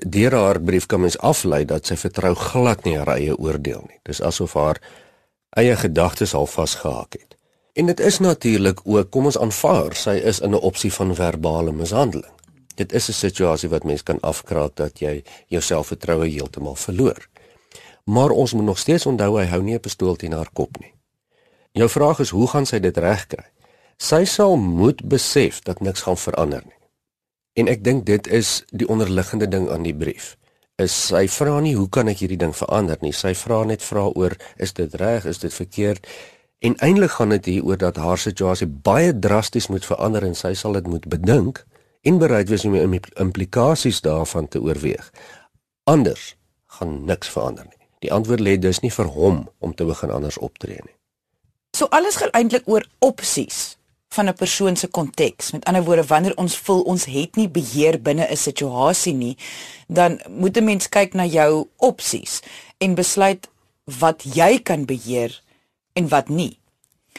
Deur 0.08 0.34
haar 0.34 0.62
brief 0.62 0.86
kan 0.86 1.00
mens 1.00 1.18
aflei 1.18 1.66
dat 1.66 1.86
sy 1.86 1.96
vertrou 1.96 2.36
glad 2.36 2.84
nie 2.84 2.98
haar 2.98 3.08
eie 3.18 3.38
oordeel 3.38 3.84
nie. 3.88 4.00
Dis 4.04 4.22
asof 4.22 4.54
haar 4.54 4.82
eie 5.50 5.76
gedagtes 5.76 6.34
al 6.34 6.46
vasgehak 6.46 7.14
het. 7.14 7.38
En 7.74 7.86
dit 7.86 8.00
is 8.00 8.20
natuurlik 8.20 8.80
ook, 8.84 9.10
kom 9.10 9.26
ons 9.26 9.38
aanvaar, 9.38 9.96
sy 9.96 10.16
is 10.22 10.40
in 10.40 10.52
'n 10.52 10.62
opsie 10.62 10.94
van 10.94 11.16
verbale 11.16 11.72
mishandeling. 11.72 12.34
Dit 12.76 12.94
is 12.94 13.10
'n 13.10 13.14
situasie 13.14 13.70
wat 13.70 13.84
mens 13.84 14.04
kan 14.04 14.20
afkraak 14.20 14.76
dat 14.76 15.00
jy 15.00 15.24
jou 15.48 15.62
selfvertroue 15.62 16.28
heeltemal 16.28 16.76
verloor. 16.76 17.30
Maar 18.04 18.30
ons 18.30 18.54
moet 18.54 18.66
nog 18.66 18.78
steeds 18.78 19.06
onthou 19.06 19.40
hy 19.40 19.46
hou 19.46 19.62
nie 19.64 19.74
'n 19.74 19.80
pistool 19.80 20.16
teen 20.16 20.32
haar 20.32 20.50
kop 20.54 20.78
nie. 20.80 20.94
Jou 21.76 21.90
vraag 21.90 22.20
is 22.24 22.30
hoe 22.32 22.48
gaan 22.48 22.64
sy 22.64 22.80
dit 22.80 22.98
regkry? 23.04 23.44
Sy 24.00 24.22
sal 24.32 24.56
moet 24.56 25.02
besef 25.12 25.60
dat 25.68 25.82
niks 25.84 26.06
gaan 26.08 26.16
verander 26.16 26.64
nie. 26.64 26.78
En 27.60 27.68
ek 27.68 27.84
dink 27.84 28.06
dit 28.08 28.28
is 28.32 28.62
die 28.72 28.88
onderliggende 28.88 29.50
ding 29.52 29.68
aan 29.72 29.84
die 29.84 29.96
brief. 29.96 30.38
Is 30.80 30.96
sy 30.96 31.26
vra 31.32 31.58
nie 31.64 31.76
hoe 31.76 31.90
kan 31.92 32.08
ek 32.12 32.24
hierdie 32.24 32.40
ding 32.40 32.56
verander 32.56 33.00
nie. 33.04 33.12
Sy 33.12 33.34
vra 33.36 33.60
net 33.68 33.84
vra 33.84 34.08
oor 34.08 34.38
is 34.56 34.72
dit 34.80 34.96
reg, 35.04 35.28
is 35.28 35.44
dit 35.44 35.52
verkeerd? 35.52 36.08
En 36.64 36.80
eintlik 36.80 37.18
gaan 37.20 37.36
dit 37.36 37.52
hier 37.58 37.68
oor 37.68 37.80
dat 37.80 38.00
haar 38.00 38.24
situasie 38.24 38.68
baie 38.68 39.12
drasties 39.12 39.68
moet 39.68 39.84
verander 39.84 40.24
en 40.24 40.36
sy 40.36 40.56
sal 40.56 40.80
dit 40.80 40.88
moet 40.88 41.12
bedink 41.12 41.66
en 42.08 42.24
bereid 42.24 42.52
wees 42.52 42.64
om 42.64 42.76
die 42.76 43.04
implikasies 43.20 44.00
daarvan 44.06 44.48
te 44.48 44.64
oorweeg. 44.64 45.12
Anders 45.84 46.38
gaan 46.80 47.02
niks 47.04 47.36
verander 47.36 47.68
nie. 47.68 47.84
Die 48.00 48.16
antwoord 48.16 48.40
lê 48.40 48.56
dus 48.56 48.80
nie 48.80 48.96
vir 48.96 49.12
hom 49.12 49.50
om 49.60 49.76
te 49.76 49.84
begin 49.84 50.16
anders 50.16 50.40
optree 50.40 50.80
nie. 50.80 50.96
So 51.76 51.90
alles 51.92 52.16
gaan 52.16 52.32
eintlik 52.32 52.70
oor 52.72 52.86
opsies 53.04 53.76
van 54.16 54.30
'n 54.30 54.34
persoon 54.34 54.76
se 54.76 54.88
konteks. 54.88 55.52
Met 55.52 55.66
ander 55.66 55.84
woorde, 55.84 56.04
wanneer 56.04 56.38
ons 56.38 56.58
voel 56.58 56.82
ons 56.82 57.06
het 57.06 57.36
nie 57.36 57.50
beheer 57.50 58.02
binne 58.02 58.28
'n 58.32 58.38
situasie 58.38 59.14
nie, 59.14 59.38
dan 59.88 60.22
moet 60.30 60.58
'n 60.58 60.64
mens 60.64 60.90
kyk 60.90 61.14
na 61.14 61.26
jou 61.26 61.68
opsies 61.78 62.40
en 62.78 62.96
besluit 62.96 63.50
wat 63.84 64.24
jy 64.24 64.60
kan 64.60 64.86
beheer 64.86 65.42
en 65.94 66.08
wat 66.08 66.30
nie. 66.30 66.60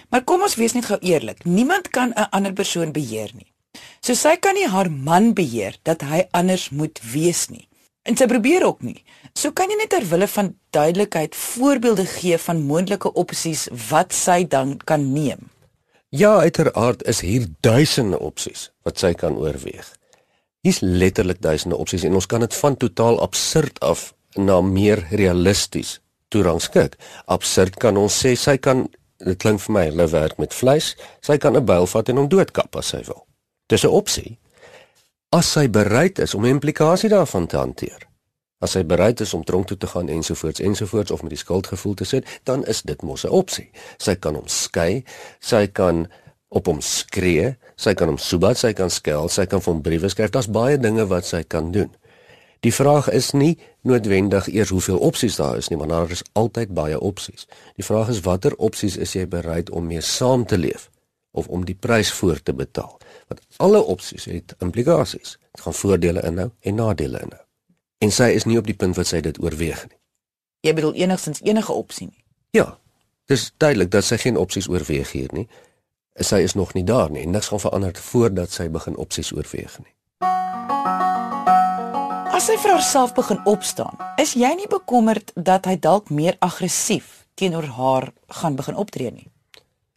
Maar 0.09 0.25
kom 0.25 0.43
ons 0.43 0.55
wees 0.55 0.73
net 0.73 0.85
gou 0.85 0.99
eerlik. 1.01 1.45
Niemand 1.45 1.89
kan 1.89 2.13
'n 2.17 2.29
ander 2.31 2.53
persoon 2.53 2.93
beheer 2.93 3.31
nie. 3.35 3.53
So 4.01 4.15
sy 4.15 4.37
kan 4.37 4.55
nie 4.55 4.69
haar 4.69 4.91
man 4.91 5.33
beheer 5.33 5.77
dat 5.83 6.01
hy 6.01 6.27
anders 6.31 6.71
moet 6.71 7.01
wees 7.13 7.49
nie. 7.49 7.69
En 8.07 8.17
sy 8.17 8.27
probeer 8.31 8.63
ook 8.67 8.85
nie. 8.87 9.01
So 9.35 9.51
kan 9.53 9.71
jy 9.71 9.77
net 9.81 9.91
ter 9.91 10.07
wille 10.07 10.29
van 10.31 10.53
duidelikheid 10.71 11.35
voorbeelde 11.35 12.07
gee 12.07 12.39
van 12.39 12.63
moontlike 12.69 13.13
opsies 13.19 13.67
wat 13.91 14.15
sy 14.15 14.45
dan 14.47 14.77
kan 14.87 15.13
neem. 15.13 15.51
Ja, 16.15 16.37
uiteraard 16.39 17.03
is 17.11 17.21
hier 17.21 17.49
duisende 17.67 18.19
opsies 18.23 18.71
wat 18.87 19.03
sy 19.03 19.13
kan 19.19 19.37
oorweeg. 19.43 19.89
Hier's 20.63 20.79
letterlik 20.81 21.43
duisende 21.43 21.77
opsies 21.77 22.07
en 22.07 22.15
ons 22.15 22.31
kan 22.31 22.41
dit 22.47 22.55
van 22.55 22.77
totaal 22.79 23.19
absurd 23.23 23.81
af 23.83 24.13
na 24.39 24.61
meer 24.61 25.03
realisties 25.11 25.99
toerangskik. 26.31 26.95
Absurd 27.27 27.77
kan 27.83 27.99
ons 27.99 28.23
sê 28.23 28.37
sy 28.39 28.57
kan 28.57 28.87
dit 29.25 29.39
klink 29.43 29.61
vir 29.67 29.75
my 29.75 29.85
hulle 29.91 30.07
werk 30.13 30.39
met 30.39 30.55
vleis. 30.55 30.95
Sy 31.27 31.39
kan 31.43 31.57
'n 31.57 31.65
byl 31.65 31.87
vat 31.87 32.09
en 32.09 32.17
hom 32.17 32.29
doodkap 32.29 32.77
as 32.77 32.89
sy 32.95 33.03
wil. 33.07 33.27
Dis 33.69 33.85
'n 33.85 33.89
opsie. 33.91 34.39
As 35.35 35.49
sy 35.51 35.65
bereid 35.67 36.21
is 36.23 36.37
om 36.39 36.45
die 36.47 36.53
implikasie 36.55 37.09
daarvan 37.11 37.49
te 37.51 37.59
hanteer. 37.59 38.05
As 38.63 38.77
hy 38.79 38.85
bereid 38.87 39.21
is 39.21 39.33
om 39.35 39.43
tronk 39.45 39.67
toe 39.67 39.77
te 39.77 39.89
gaan 39.91 40.09
ensovoorts 40.09 40.63
ensovoorts 40.63 41.11
of 41.11 41.25
met 41.27 41.35
die 41.35 41.41
skuldgevoel 41.41 41.97
te 41.99 42.07
sit, 42.07 42.29
dan 42.47 42.63
is 42.71 42.83
dit 42.87 43.03
mos 43.03 43.25
'n 43.27 43.35
opsie. 43.35 43.71
Sy 43.99 44.15
kan 44.15 44.35
hom 44.35 44.47
skei, 44.47 45.05
sy 45.41 45.67
kan 45.67 46.07
op 46.49 46.67
hom 46.67 46.81
skree, 46.81 47.57
sy 47.77 47.95
kan 47.95 48.09
hom 48.09 48.19
soebat, 48.19 48.57
sy 48.57 48.73
kan 48.73 48.91
skel, 48.91 49.29
sy 49.29 49.47
kan 49.47 49.61
hom 49.61 49.83
briewe 49.83 50.09
skryf. 50.09 50.31
Daar's 50.31 50.51
baie 50.51 50.79
dinge 50.79 51.07
wat 51.07 51.25
sy 51.25 51.43
kan 51.43 51.73
doen. 51.73 51.91
Die 52.61 52.73
vraag 52.73 53.11
is 53.11 53.33
nie 53.33 53.59
noodwendig 53.83 54.47
eers 54.47 54.71
hoeveel 54.71 54.99
opsies 54.99 55.37
daar 55.37 55.57
is 55.57 55.69
nie, 55.69 55.79
maar 55.79 55.89
daar 55.89 56.11
is 56.11 56.23
altyd 56.33 56.75
baie 56.75 57.01
opsies. 57.01 57.47
Die 57.75 57.85
vraag 57.85 58.09
is 58.09 58.21
watter 58.21 58.57
opsies 58.57 58.97
is 58.97 59.13
jy 59.13 59.27
bereid 59.27 59.71
om 59.71 59.87
mee 59.87 60.01
saam 60.01 60.47
te 60.47 60.59
leef 60.59 60.91
of 61.33 61.49
om 61.49 61.65
die 61.65 61.75
prys 61.75 62.13
voor 62.13 62.43
te 62.43 62.55
betaal? 62.55 62.99
Want 63.27 63.43
alle 63.57 63.83
opsies 63.83 64.25
het 64.31 64.55
implikasies. 64.59 65.39
Dit 65.53 65.67
gaan 65.67 65.75
voordele 65.75 66.23
inhou 66.23 66.51
en 66.61 66.75
nadele 66.75 67.21
inhou 67.23 67.47
en 67.99 68.13
sy 68.13 68.31
is 68.37 68.45
nie 68.45 68.59
op 68.61 68.67
die 68.69 68.77
punt 68.77 68.97
wat 68.99 69.09
sy 69.11 69.23
dit 69.25 69.39
oorweeg 69.43 69.87
nie. 69.89 69.99
Jy 70.67 70.75
bedoel 70.77 70.99
enigstens 71.05 71.43
enige 71.45 71.73
opsie 71.73 72.11
nie. 72.11 72.23
Ja. 72.57 72.77
Dis 73.27 73.51
duidelik 73.59 73.91
dat 73.91 74.07
sy 74.07 74.19
geen 74.23 74.39
opsies 74.39 74.69
oorweeg 74.71 75.11
hier 75.13 75.33
nie. 75.35 75.47
Sy 76.23 76.41
is 76.47 76.55
nog 76.55 76.75
nie 76.77 76.85
daar 76.87 77.11
nie 77.11 77.25
en 77.27 77.35
niks 77.35 77.51
gaan 77.53 77.61
verander 77.61 77.97
voordat 78.11 78.53
sy 78.55 78.69
begin 78.73 78.97
opsies 78.97 79.33
oorweeg 79.35 79.79
nie. 79.83 79.93
As 82.37 82.47
sy 82.47 82.57
vir 82.61 82.77
haarself 82.77 83.15
begin 83.17 83.41
opstaan, 83.49 83.97
is 84.21 84.37
jy 84.37 84.53
nie 84.59 84.69
bekommerd 84.71 85.33
dat 85.35 85.67
hy 85.67 85.79
dalk 85.81 86.13
meer 86.13 86.37
aggressief 86.45 87.25
teenoor 87.35 87.67
haar 87.77 88.11
gaan 88.41 88.57
begin 88.57 88.77
optree 88.77 89.11
nie? 89.11 89.31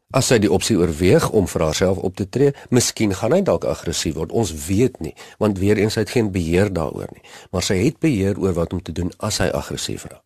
As 0.10 0.32
sy 0.32 0.39
die 0.42 0.50
opsie 0.50 0.74
oorweeg 0.80 1.28
om 1.38 1.46
vir 1.46 1.62
haarself 1.68 2.00
op 2.01 2.16
te 2.18 2.25
tree, 2.25 2.54
miskien 2.74 3.12
gaan 3.13 3.36
hy 3.36 3.44
dalk 3.46 3.68
aggressief 3.70 4.16
word. 4.18 4.32
Ons 4.34 4.50
weet 4.66 4.98
nie, 5.06 5.13
want 5.38 5.60
weer 5.62 5.78
eens 5.78 6.00
hy 6.00 6.06
het 6.06 6.13
geen 6.16 6.32
beheer 6.34 6.72
daaroor 6.74 7.12
nie. 7.13 7.22
Maar 7.54 7.68
sy 7.68 7.78
het 7.84 8.00
beheer 8.01 8.39
oor 8.42 8.56
wat 8.58 8.74
om 8.74 8.82
te 8.82 8.96
doen 8.96 9.12
as 9.22 9.38
hy 9.44 9.51
aggressief 9.54 10.08
raak. 10.10 10.25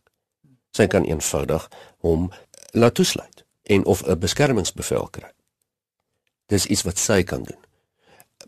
Sy 0.74 0.86
kan 0.88 1.04
eenvoudig 1.04 1.66
hom 2.00 2.30
laat 2.72 2.96
toesluit 2.96 3.44
en 3.68 3.84
of 3.84 4.02
'n 4.08 4.18
beskermingsbevel 4.18 5.08
kry. 5.12 5.30
Dis 6.48 6.66
iets 6.66 6.82
wat 6.82 6.98
sy 6.98 7.22
kan 7.22 7.42
doen. 7.42 7.60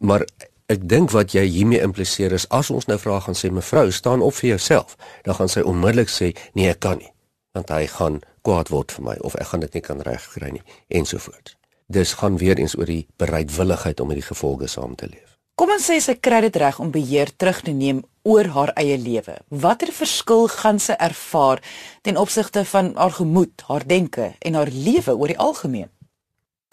Maar 0.01 0.25
ek 0.67 0.89
dink 0.89 1.11
wat 1.11 1.33
jy 1.33 1.45
hiermee 1.45 1.81
impliseer 1.81 2.33
is 2.33 2.49
as 2.49 2.71
ons 2.71 2.87
nou 2.87 2.99
vra 2.99 3.21
gaan 3.21 3.35
sê 3.35 3.51
mevrou, 3.51 3.91
staan 3.91 4.23
op 4.23 4.35
vir 4.35 4.49
jouself, 4.49 4.97
dan 5.23 5.35
gaan 5.35 5.49
sy 5.49 5.61
onmiddellik 5.61 6.09
sê 6.09 6.33
nee, 6.55 6.71
ek 6.71 6.81
kan 6.81 6.99
nie 6.99 7.13
want 7.57 7.73
hy 7.73 7.87
gaan 7.89 8.21
kwaad 8.47 8.71
word 8.71 8.95
vir 8.95 9.07
my 9.11 9.17
of 9.27 9.35
ek 9.41 9.53
gaan 9.53 9.65
dit 9.67 9.79
nie 9.79 9.85
kan 9.85 10.03
regkry 10.07 10.53
nie 10.55 10.65
ensovoorts. 10.89 11.57
Dis 11.87 12.17
gaan 12.21 12.39
weer 12.43 12.59
eens 12.59 12.75
oor 12.79 12.89
die 12.91 13.07
bereidwilligheid 13.19 14.01
om 14.01 14.11
met 14.11 14.21
die 14.21 14.29
gevolge 14.29 14.71
saam 14.71 14.95
te 14.99 15.09
leef. 15.11 15.37
Kom 15.57 15.71
ons 15.73 15.87
sê 15.89 15.97
sy 16.05 16.19
kry 16.21 16.43
dit 16.45 16.57
reg 16.61 16.79
om 16.83 16.91
beheer 16.93 17.31
terug 17.41 17.63
te 17.65 17.73
neem 17.73 18.03
oor 18.29 18.51
haar 18.53 18.73
eie 18.77 18.99
lewe. 19.01 19.39
Watter 19.49 19.93
verskil 19.95 20.51
gaan 20.53 20.81
sy 20.83 20.97
ervaar 21.01 21.63
ten 22.05 22.19
opsigte 22.21 22.65
van 22.69 22.93
haar 22.99 23.15
gemoed, 23.17 23.65
haar 23.71 23.87
denke 23.89 24.35
en 24.39 24.59
haar 24.59 24.73
lewe 24.73 25.15
oor 25.17 25.33
die 25.33 25.39
algemeen? 25.41 25.89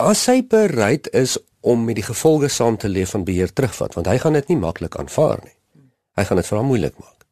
As 0.01 0.25
sy 0.27 0.41
bereid 0.41 1.07
is 1.13 1.37
om 1.61 1.85
met 1.87 2.01
die 2.01 2.05
gevolge 2.09 2.49
saam 2.51 2.75
te 2.77 2.91
leef 2.91 3.13
van 3.15 3.23
beheer 3.23 3.53
terugvat, 3.53 3.95
want 3.95 4.09
hy 4.11 4.17
gaan 4.19 4.35
dit 4.35 4.51
nie 4.51 4.59
maklik 4.59 4.97
aanvaar 4.99 5.39
nie. 5.45 5.55
Hy 6.19 6.25
gaan 6.27 6.41
dit 6.41 6.49
vir 6.49 6.59
haar 6.59 6.67
moeilik 6.67 6.97
maak. 6.99 7.22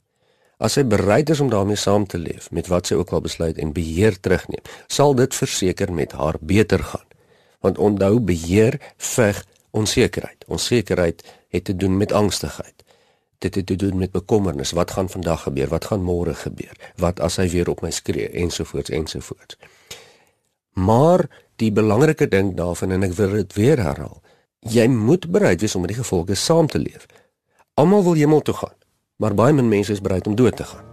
As 0.61 0.75
sy 0.77 0.83
bereid 0.85 1.31
is 1.33 1.39
om 1.41 1.49
daarmee 1.49 1.79
saam 1.79 2.05
te 2.05 2.19
leef 2.21 2.51
met 2.53 2.67
wat 2.69 2.91
sy 2.91 2.95
ook 2.99 3.09
al 3.17 3.23
besluit 3.25 3.57
en 3.57 3.73
beheer 3.73 4.19
terugneem, 4.21 4.61
sal 4.87 5.15
dit 5.17 5.33
verseker 5.33 5.89
met 5.93 6.13
haar 6.13 6.37
beter 6.39 6.83
gaan. 6.85 7.07
Want 7.65 7.77
onthou 7.81 8.19
beheer 8.19 8.77
veg 8.97 9.41
onsekerheid. 9.73 10.45
Onsekerheid 10.47 11.23
het 11.49 11.63
te 11.65 11.75
doen 11.75 11.97
met 11.97 12.11
angstigheid. 12.11 12.83
Dit 13.41 13.55
het 13.55 13.65
te 13.65 13.75
doen 13.75 13.97
met 13.97 14.11
bekommernis. 14.11 14.71
Wat 14.77 14.91
gaan 14.91 15.09
vandag 15.09 15.47
gebeur? 15.47 15.67
Wat 15.67 15.85
gaan 15.85 16.05
môre 16.05 16.35
gebeur? 16.37 16.77
Wat 17.01 17.19
as 17.19 17.39
hy 17.41 17.47
weer 17.49 17.69
op 17.69 17.81
my 17.81 17.89
skree 17.89 18.29
ensovoorts 18.29 18.93
ensovoorts. 18.93 19.57
Maar 20.77 21.25
die 21.57 21.71
belangrike 21.71 22.27
ding 22.27 22.53
daarvan 22.57 22.91
en 22.91 23.07
ek 23.09 23.17
wil 23.17 23.33
dit 23.41 23.57
weer 23.57 23.81
herhaal. 23.81 24.21
Jy 24.59 24.85
moet 24.93 25.25
bereid 25.25 25.61
wees 25.61 25.75
om 25.75 25.81
met 25.81 25.95
die 25.95 26.01
gevolge 26.03 26.37
saam 26.37 26.69
te 26.69 26.79
leef. 26.79 27.09
Almal 27.73 28.05
wil 28.05 28.19
hemel 28.21 28.45
toe 28.45 28.53
gaan 28.53 28.77
maar 29.21 29.37
baie 29.37 29.53
min 29.53 29.69
mense 29.69 29.93
is 29.93 30.01
bereid 30.01 30.27
om 30.27 30.35
dood 30.35 30.55
te 30.57 30.65
gaan. 30.65 30.85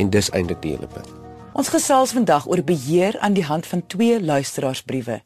En 0.00 0.10
dis 0.10 0.30
eintlik 0.30 0.62
die 0.64 0.72
hele 0.72 0.88
punt. 0.88 1.10
Ons 1.58 1.72
gesels 1.74 2.14
vandag 2.14 2.46
oor 2.46 2.62
beheer 2.64 3.16
aan 3.18 3.34
die 3.34 3.44
hand 3.44 3.66
van 3.66 3.82
twee 3.86 4.20
luisteraarsbriewe. 4.22 5.20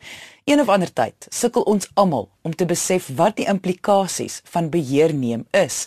Een 0.49 0.61
of 0.61 0.71
ander 0.73 0.91
tyd 0.93 1.27
sukkel 1.29 1.63
ons 1.69 1.91
almal 1.95 2.31
om 2.43 2.55
te 2.57 2.67
besef 2.67 3.11
wat 3.19 3.37
die 3.37 3.47
implikasies 3.47 4.41
van 4.55 4.71
beheer 4.73 5.15
neem 5.15 5.45
is. 5.51 5.87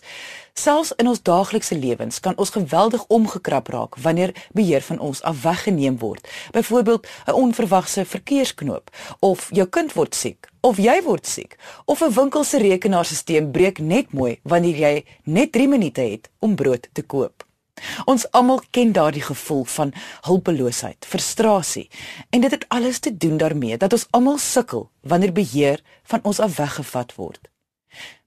Selfs 0.56 0.94
in 0.96 1.08
ons 1.12 1.20
daaglikse 1.22 1.76
lewens 1.76 2.20
kan 2.24 2.38
ons 2.40 2.50
geweldig 2.56 3.02
omgekrap 3.12 3.68
raak 3.68 3.98
wanneer 4.00 4.32
beheer 4.56 4.82
van 4.82 5.00
ons 5.04 5.22
af 5.22 5.42
weggeneem 5.42 5.98
word. 6.00 6.28
Byvoorbeeld 6.52 7.08
'n 7.28 7.32
onverwagse 7.32 8.06
verkeersknoop 8.06 8.90
of 9.20 9.50
jou 9.52 9.68
kind 9.68 9.94
word 9.94 10.16
siek 10.16 10.48
of 10.62 10.78
jy 10.78 11.02
word 11.04 11.28
siek 11.28 11.58
of 11.86 12.02
'n 12.02 12.14
winkel 12.14 12.44
se 12.44 12.58
rekenaarstelsel 12.58 13.52
breek 13.52 13.80
net 13.80 14.12
mooi 14.12 14.40
wanneer 14.44 14.76
jy 14.76 15.06
net 15.24 15.52
3 15.52 15.68
minute 15.68 16.02
het 16.02 16.30
om 16.40 16.56
brood 16.56 16.90
te 16.94 17.02
koop. 17.02 17.46
Ons 18.06 18.32
almal 18.32 18.62
ken 18.72 18.92
daardie 18.92 19.22
gevoel 19.22 19.64
van 19.64 19.94
hulpeloosheid, 20.22 21.06
frustrasie 21.06 21.90
en 22.30 22.42
dit 22.42 22.52
het 22.52 22.66
alles 22.68 23.00
te 23.00 23.18
doen 23.18 23.38
daarmee 23.38 23.78
dat 23.78 23.94
ons 23.94 24.08
almal 24.10 24.38
sukkel 24.38 24.90
wanneer 25.02 25.32
beheer 25.32 25.84
van 26.04 26.20
ons 26.24 26.40
af 26.40 26.56
weggevat 26.56 27.16
word. 27.16 27.55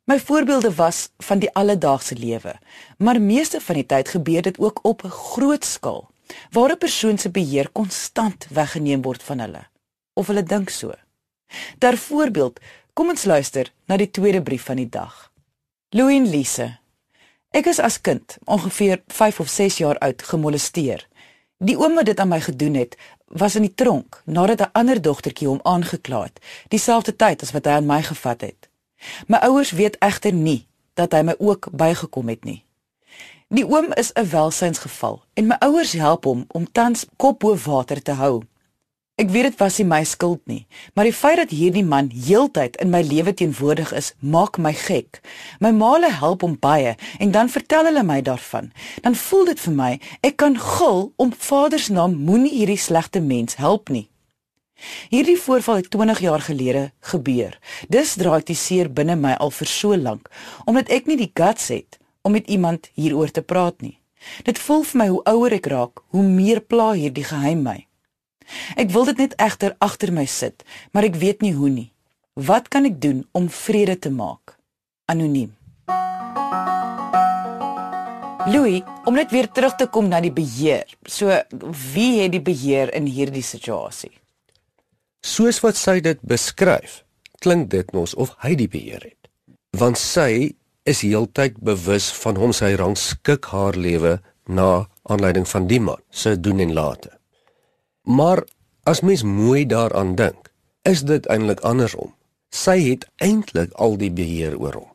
My 0.09 0.21
voorbeelde 0.21 0.75
was 0.75 1.09
van 1.19 1.39
die 1.39 1.51
alledaagse 1.53 2.17
lewe, 2.17 2.55
maar 2.97 3.21
meeste 3.21 3.61
van 3.61 3.75
die 3.75 3.87
tyd 3.87 4.09
gebeur 4.09 4.43
dit 4.43 4.59
ook 4.59 4.79
op 4.83 5.05
'n 5.05 5.09
groot 5.09 5.65
skaal 5.65 6.11
waar 6.51 6.73
'n 6.73 6.79
persoon 6.79 7.19
se 7.19 7.31
beheer 7.31 7.69
konstant 7.73 8.47
weggeneem 8.51 9.03
word 9.03 9.23
van 9.23 9.39
hulle 9.39 9.67
of 10.13 10.27
hulle 10.27 10.43
dink 10.43 10.69
so. 10.69 10.95
Ter 11.79 11.99
voorbeeld, 11.99 12.61
kom 12.93 13.09
ons 13.09 13.25
luister 13.25 13.73
na 13.85 13.97
die 13.97 14.11
tweede 14.11 14.43
brief 14.43 14.63
van 14.63 14.77
die 14.77 14.89
dag. 14.89 15.33
Louie 15.89 16.17
en 16.17 16.31
Lise 16.31 16.79
Ek 17.51 17.67
is 17.67 17.79
as 17.79 18.01
kind, 18.01 18.39
ongeveer 18.45 19.03
5 19.07 19.41
of 19.41 19.49
6 19.49 19.77
jaar 19.77 19.99
oud, 19.99 20.23
gemolesteer. 20.23 21.09
Die 21.59 21.79
oom 21.79 21.95
wat 21.95 22.05
dit 22.05 22.21
aan 22.21 22.29
my 22.29 22.41
gedoen 22.41 22.75
het, 22.75 22.97
was 23.27 23.55
in 23.55 23.63
die 23.63 23.75
tronk 23.75 24.23
nadat 24.25 24.61
'n 24.61 24.73
ander 24.73 25.03
dogtertjie 25.03 25.49
hom 25.49 25.61
aangekla 25.63 26.23
het, 26.23 26.41
dieselfde 26.69 27.17
tyd 27.17 27.43
as 27.43 27.51
wat 27.51 27.65
hy 27.65 27.71
aan 27.73 27.87
my 27.87 28.03
gevat 28.03 28.41
het. 28.41 28.68
My 29.27 29.39
ouers 29.47 29.71
weet 29.71 29.99
egter 29.99 30.33
nie 30.33 30.67
dat 30.95 31.13
hy 31.13 31.23
my 31.23 31.35
ook 31.39 31.69
bygekom 31.73 32.29
het 32.29 32.45
nie. 32.45 32.65
Die 33.49 33.65
oom 33.65 33.93
is 33.93 34.13
'n 34.13 34.29
welsynsgeval 34.29 35.23
en 35.35 35.47
my 35.47 35.57
ouers 35.59 35.93
help 35.93 36.25
hom 36.25 36.45
om 36.49 36.73
tans 36.73 37.07
kop 37.17 37.39
bo 37.39 37.57
water 37.57 38.03
te 38.03 38.13
hou. 38.13 38.43
Ek 39.19 39.31
weet 39.31 39.43
dit 39.43 39.57
was 39.59 39.79
nie 39.79 39.87
my 39.87 40.05
skuld 40.05 40.41
nie, 40.47 40.67
maar 40.95 41.05
die 41.05 41.13
feit 41.13 41.37
dat 41.37 41.51
hierdie 41.51 41.85
man 41.85 42.11
heeltyd 42.15 42.77
in 42.77 42.91
my 42.91 43.01
lewe 43.03 43.35
teenwoordig 43.35 43.93
is, 43.93 44.13
maak 44.21 44.59
my 44.59 44.71
gek. 44.73 45.19
My 45.59 45.73
maale 45.75 46.13
help 46.13 46.45
hom 46.47 46.55
baie 46.61 46.95
en 47.19 47.31
dan 47.31 47.49
vertel 47.49 47.85
hulle 47.85 48.03
my 48.03 48.21
daarvan. 48.23 48.71
Dan 49.03 49.15
voel 49.15 49.45
dit 49.45 49.61
vir 49.61 49.75
my 49.75 49.91
ek 50.21 50.37
kan 50.37 50.55
gil 50.59 51.13
om 51.17 51.33
Vader 51.33 51.79
se 51.79 51.93
naam 51.93 52.15
moenie 52.15 52.55
hierdie 52.55 52.79
slegte 52.79 53.21
mens 53.21 53.59
help 53.59 53.89
nie. 53.89 54.09
Hierdie 55.11 55.39
voorval 55.41 55.83
het 55.83 55.91
20 55.91 56.21
jaar 56.21 56.41
gelede 56.41 56.91
gebeur. 57.11 57.59
Dis 57.89 58.15
draai 58.15 58.43
dit 58.43 58.57
seer 58.57 58.91
binne 58.93 59.17
my 59.17 59.35
al 59.43 59.51
vir 59.51 59.67
so 59.67 59.97
lank 59.97 60.31
omdat 60.67 60.91
ek 60.95 61.07
nie 61.11 61.19
die 61.19 61.33
guts 61.35 61.69
het 61.75 61.99
om 62.23 62.33
met 62.33 62.47
iemand 62.47 62.91
hieroor 62.95 63.31
te 63.31 63.43
praat 63.43 63.81
nie. 63.81 63.99
Dit 64.45 64.59
voel 64.59 64.83
vir 64.85 64.99
my 64.99 65.09
hoe 65.09 65.23
ouer 65.31 65.55
ek 65.59 65.69
raak, 65.71 66.03
hoe 66.13 66.23
meer 66.23 66.61
pla 66.61 66.93
hierdie 66.93 67.25
geheim 67.25 67.63
my. 67.65 67.79
Ek 68.77 68.91
wil 68.95 69.07
dit 69.09 69.21
net 69.23 69.37
egter 69.41 69.77
agter 69.85 70.13
my 70.13 70.27
sit, 70.27 70.65
maar 70.93 71.07
ek 71.07 71.19
weet 71.21 71.45
nie 71.45 71.55
hoe 71.57 71.71
nie. 71.71 71.91
Wat 72.35 72.69
kan 72.73 72.87
ek 72.89 73.01
doen 73.03 73.25
om 73.33 73.49
vrede 73.51 73.99
te 73.99 74.11
maak? 74.15 74.57
Anoniem. 75.11 75.55
Louis, 78.49 78.81
om 79.05 79.17
net 79.17 79.33
weer 79.35 79.49
terug 79.53 79.75
te 79.77 79.89
kom 79.93 80.09
na 80.09 80.21
die 80.25 80.33
beheer. 80.33 80.89
So, 81.05 81.33
wie 81.93 82.23
het 82.23 82.33
die 82.33 82.45
beheer 82.45 82.93
in 82.97 83.09
hierdie 83.11 83.45
situasie? 83.45 84.15
Soos 85.29 85.61
wat 85.61 85.77
sy 85.77 85.99
dit 86.01 86.21
beskryf, 86.25 87.03
klink 87.45 87.69
dit 87.75 87.91
mos 87.93 88.15
of 88.17 88.33
hy 88.45 88.55
die 88.57 88.69
beheer 88.71 89.03
het. 89.05 89.29
Want 89.77 90.01
sy 90.01 90.55
is 90.89 91.03
heeltyd 91.05 91.59
bewus 91.61 92.09
van 92.23 92.39
hom 92.41 92.55
sy 92.57 92.73
rangskik 92.81 93.51
haar 93.53 93.77
lewe 93.77 94.17
na 94.49 94.89
aanleiding 95.05 95.45
van 95.51 95.69
die 95.69 95.81
man 95.85 96.01
se 96.09 96.33
doen 96.41 96.63
en 96.65 96.73
late. 96.73 97.13
Maar 98.09 98.45
as 98.89 99.05
mens 99.05 99.23
mooi 99.23 99.67
daaraan 99.69 100.15
dink, 100.17 100.49
is 100.89 101.05
dit 101.05 101.27
eintlik 101.29 101.61
andersom. 101.61 102.15
Sy 102.49 102.79
het 102.87 103.05
eintlik 103.21 103.75
al 103.77 103.99
die 104.01 104.13
beheer 104.15 104.57
oor 104.57 104.81
hom. 104.81 104.93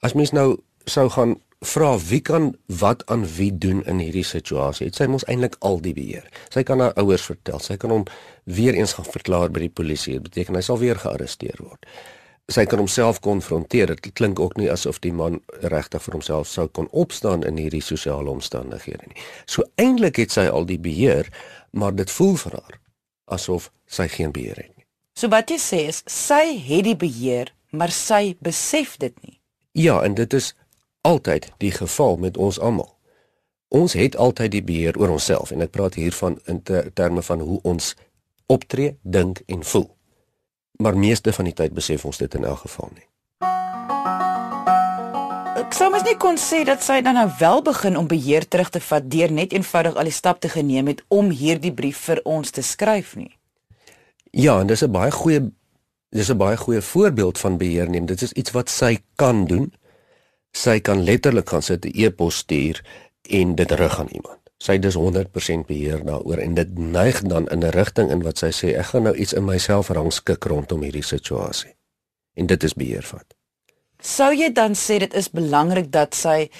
As 0.00 0.16
mens 0.16 0.32
nou 0.32 0.62
sou 0.88 1.10
gaan 1.12 1.36
vra 1.64 1.98
wie 1.98 2.20
kan 2.20 2.50
wat 2.66 3.06
aan 3.06 3.24
wie 3.36 3.58
doen 3.58 3.84
in 3.84 3.98
hierdie 3.98 4.24
situasie. 4.24 4.86
Het 4.86 4.98
sy 5.00 5.06
mos 5.10 5.24
eintlik 5.30 5.56
al 5.64 5.80
die 5.80 5.94
beheer. 5.96 6.26
Sy 6.52 6.62
kan 6.68 6.82
haar 6.84 6.92
ouers 7.00 7.24
vertel, 7.30 7.60
sy 7.60 7.78
kan 7.80 7.94
hom 7.94 8.04
weer 8.44 8.76
eens 8.76 8.96
gaan 8.98 9.08
verklaar 9.08 9.50
by 9.50 9.64
die 9.64 9.72
polisie. 9.72 10.18
Dit 10.18 10.30
beteken 10.30 10.58
hy 10.58 10.62
sal 10.66 10.80
weer 10.82 11.00
gearresteer 11.00 11.56
word. 11.62 11.88
Sy 12.52 12.62
kan 12.70 12.78
homself 12.78 13.18
konfronteer. 13.24 13.90
Dit 13.96 14.12
klink 14.14 14.40
ook 14.40 14.54
nie 14.60 14.70
asof 14.70 15.00
die 15.02 15.12
man 15.12 15.40
regtig 15.64 16.04
vir 16.04 16.18
homself 16.18 16.46
sou 16.50 16.68
kon 16.68 16.86
opstaan 16.92 17.42
in 17.42 17.58
hierdie 17.58 17.82
sosiale 17.82 18.30
omstandighede 18.30 19.08
nie. 19.08 19.22
So 19.50 19.66
eintlik 19.80 20.20
het 20.22 20.36
sy 20.36 20.46
al 20.46 20.68
die 20.68 20.78
beheer, 20.78 21.32
maar 21.72 21.96
dit 21.96 22.10
voel 22.10 22.36
vir 22.44 22.60
haar 22.60 22.78
asof 23.26 23.72
sy 23.90 24.06
geen 24.12 24.30
beheer 24.30 24.60
het 24.60 24.70
nie. 24.76 24.86
So 25.18 25.32
wat 25.32 25.50
jy 25.50 25.58
sê 25.58 25.80
is 25.90 26.04
sy 26.06 26.54
het 26.60 26.84
die 26.86 26.98
beheer, 26.98 27.50
maar 27.72 27.90
sy 27.90 28.36
besef 28.44 28.94
dit 29.02 29.16
nie. 29.24 29.40
Ja, 29.76 29.98
en 30.04 30.14
dit 30.14 30.32
is 30.36 30.52
altyd 31.06 31.50
die 31.62 31.70
geval 31.70 32.16
met 32.16 32.36
ons 32.36 32.58
almal. 32.58 32.90
Ons 33.68 33.92
het 33.92 34.16
altyd 34.16 34.50
die 34.50 34.62
beheer 34.62 34.98
oor 34.98 35.14
onsself 35.14 35.52
en 35.54 35.62
ek 35.62 35.74
praat 35.74 35.94
hier 35.98 36.14
van 36.14 36.38
in 36.50 36.62
ter, 36.62 36.90
terme 36.94 37.22
van 37.22 37.42
hoe 37.42 37.58
ons 37.62 37.94
optree, 38.50 38.96
dink 39.02 39.42
en 39.46 39.62
voel. 39.64 39.86
Maar 40.82 40.98
meeste 40.98 41.32
van 41.32 41.48
die 41.48 41.54
tyd 41.54 41.74
besef 41.74 42.04
ons 42.04 42.18
dit 42.18 42.34
in 42.38 42.46
elk 42.46 42.66
geval 42.66 42.90
nie. 42.94 43.06
Ek 45.56 45.74
sou 45.74 45.88
mens 45.90 46.04
nie 46.06 46.18
kon 46.20 46.38
sê 46.38 46.62
dat 46.68 46.82
sy 46.84 47.00
dan 47.02 47.18
nou 47.18 47.26
wel 47.38 47.62
begin 47.66 47.96
om 47.98 48.10
beheer 48.10 48.46
terug 48.48 48.70
te 48.74 48.82
vat 48.82 49.06
deur 49.10 49.32
net 49.32 49.54
eenvoudig 49.56 49.96
al 49.96 50.10
die 50.10 50.14
stap 50.14 50.42
te 50.42 50.50
geneem 50.52 50.90
het 50.92 51.02
om 51.08 51.30
hierdie 51.30 51.74
brief 51.74 52.04
vir 52.10 52.22
ons 52.24 52.54
te 52.54 52.62
skryf 52.62 53.16
nie. 53.18 53.32
Ja, 54.30 54.60
en 54.60 54.66
dis 54.66 54.82
'n 54.82 54.92
baie 54.92 55.10
goeie 55.10 55.50
dis 56.10 56.30
'n 56.30 56.38
baie 56.38 56.56
goeie 56.56 56.82
voorbeeld 56.82 57.38
van 57.38 57.58
beheer 57.58 57.88
neem. 57.88 58.06
Dit 58.06 58.22
is 58.22 58.32
iets 58.32 58.50
wat 58.50 58.68
sy 58.70 58.98
kan 59.16 59.46
doen 59.46 59.72
sy 60.56 60.80
kan 60.80 61.04
letterlik 61.04 61.48
gaan 61.52 61.62
sit 61.62 61.84
'n 61.84 61.92
e-pos 61.94 62.36
stuur 62.36 62.82
en 63.22 63.54
dit 63.54 63.70
rig 63.70 63.98
aan 63.98 64.08
iemand. 64.08 64.40
Sy 64.58 64.78
dis 64.78 64.94
100% 64.94 65.66
beheer 65.66 66.04
daaroor 66.04 66.38
en 66.38 66.54
dit 66.54 66.78
neig 66.78 67.20
dan 67.22 67.48
in 67.48 67.64
'n 67.64 67.70
rigting 67.70 68.10
in 68.10 68.22
wat 68.22 68.38
sy 68.38 68.50
sê 68.50 68.78
ek 68.78 68.86
gaan 68.86 69.02
nou 69.02 69.14
iets 69.14 69.32
in 69.32 69.44
myself 69.44 69.88
rangskik 69.88 70.44
rondom 70.44 70.82
hierdie 70.82 71.04
situasie. 71.04 71.74
En 72.34 72.46
dit 72.46 72.62
is 72.64 72.74
beheer 72.74 73.02
vat. 73.02 73.34
Sou 74.00 74.32
jy 74.34 74.52
dan 74.52 74.72
sê 74.74 74.98
dit 74.98 75.14
is 75.14 75.30
belangrik 75.30 75.92
dat 75.92 76.14
sy 76.14 76.50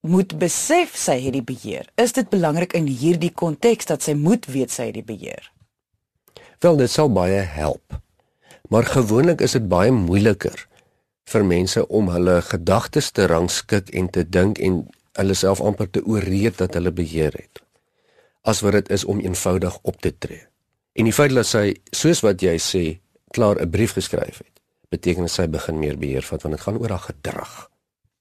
moet 0.00 0.38
besef 0.38 0.96
sy 0.96 1.20
het 1.20 1.32
die 1.32 1.42
beheer? 1.42 1.86
Is 1.96 2.12
dit 2.12 2.28
belangrik 2.28 2.72
in 2.72 2.86
hierdie 2.86 3.32
konteks 3.34 3.86
dat 3.86 4.02
sy 4.02 4.12
moet 4.12 4.46
weet 4.46 4.70
sy 4.70 4.90
het 4.90 4.94
die 4.94 5.06
beheer? 5.06 5.52
Wel, 6.60 6.76
dit 6.76 6.90
sal 6.90 7.12
baie 7.12 7.40
help. 7.40 8.00
Maar 8.68 8.84
gewoonlik 8.84 9.40
is 9.40 9.52
dit 9.52 9.68
baie 9.68 9.90
moeiliker 9.90 10.68
vir 11.24 11.44
mense 11.44 11.86
om 11.88 12.08
hulle 12.08 12.40
gedagtes 12.42 13.10
te 13.10 13.26
rangskik 13.26 13.90
en 13.90 14.08
te 14.10 14.24
dink 14.28 14.58
en 14.58 14.82
hulle 15.20 15.34
self 15.34 15.60
amper 15.60 15.90
te 15.90 16.04
ooreed 16.04 16.58
dat 16.58 16.74
hulle 16.74 16.92
beheer 16.92 17.34
het. 17.36 17.62
As 18.42 18.60
wat 18.60 18.72
dit 18.72 18.90
is 18.90 19.04
om 19.04 19.20
eenvoudig 19.20 19.78
op 19.82 20.00
te 20.00 20.12
tree. 20.18 20.46
En 20.92 21.04
die 21.08 21.14
feit 21.14 21.32
dat 21.34 21.48
sy 21.48 21.72
soos 21.94 22.20
wat 22.20 22.42
jy 22.42 22.56
sê 22.60 22.84
klaar 23.32 23.60
'n 23.60 23.70
brief 23.70 23.92
geskryf 23.92 24.38
het, 24.38 24.54
beteken 24.90 25.28
sy 25.28 25.46
begin 25.48 25.78
meer 25.78 25.98
beheer 25.98 26.22
vat 26.22 26.42
want 26.42 26.54
dit 26.54 26.64
gaan 26.64 26.78
oor 26.78 26.90
haar 26.90 27.06
gedrag. 27.12 27.72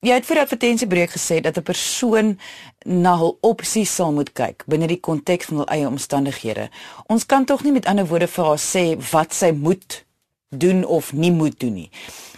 Jy 0.02 0.16
het 0.18 0.26
vir 0.26 0.36
die 0.36 0.42
advertensiebreek 0.42 1.12
gesê 1.14 1.42
dat 1.42 1.58
'n 1.58 1.64
persoon 1.64 2.40
na 2.86 3.18
hul 3.18 3.38
opsies 3.42 3.96
sal 3.96 4.12
moet 4.12 4.34
kyk 4.34 4.64
binne 4.66 4.88
die 4.88 5.00
konteks 5.00 5.46
van 5.46 5.58
hul 5.58 5.68
eie 5.68 5.88
omstandighede. 5.88 6.70
Ons 7.08 7.26
kan 7.26 7.46
tog 7.46 7.64
nie 7.64 7.72
met 7.72 7.86
ander 7.86 8.08
woorde 8.08 8.28
vir 8.28 8.46
haar 8.46 8.58
sê 8.58 8.98
wat 9.12 9.34
sy 9.34 9.52
moet 9.52 10.06
doen 10.58 10.86
of 10.86 11.14
nie 11.14 11.32
moet 11.32 11.60
doen 11.60 11.74
nie. 11.74 11.90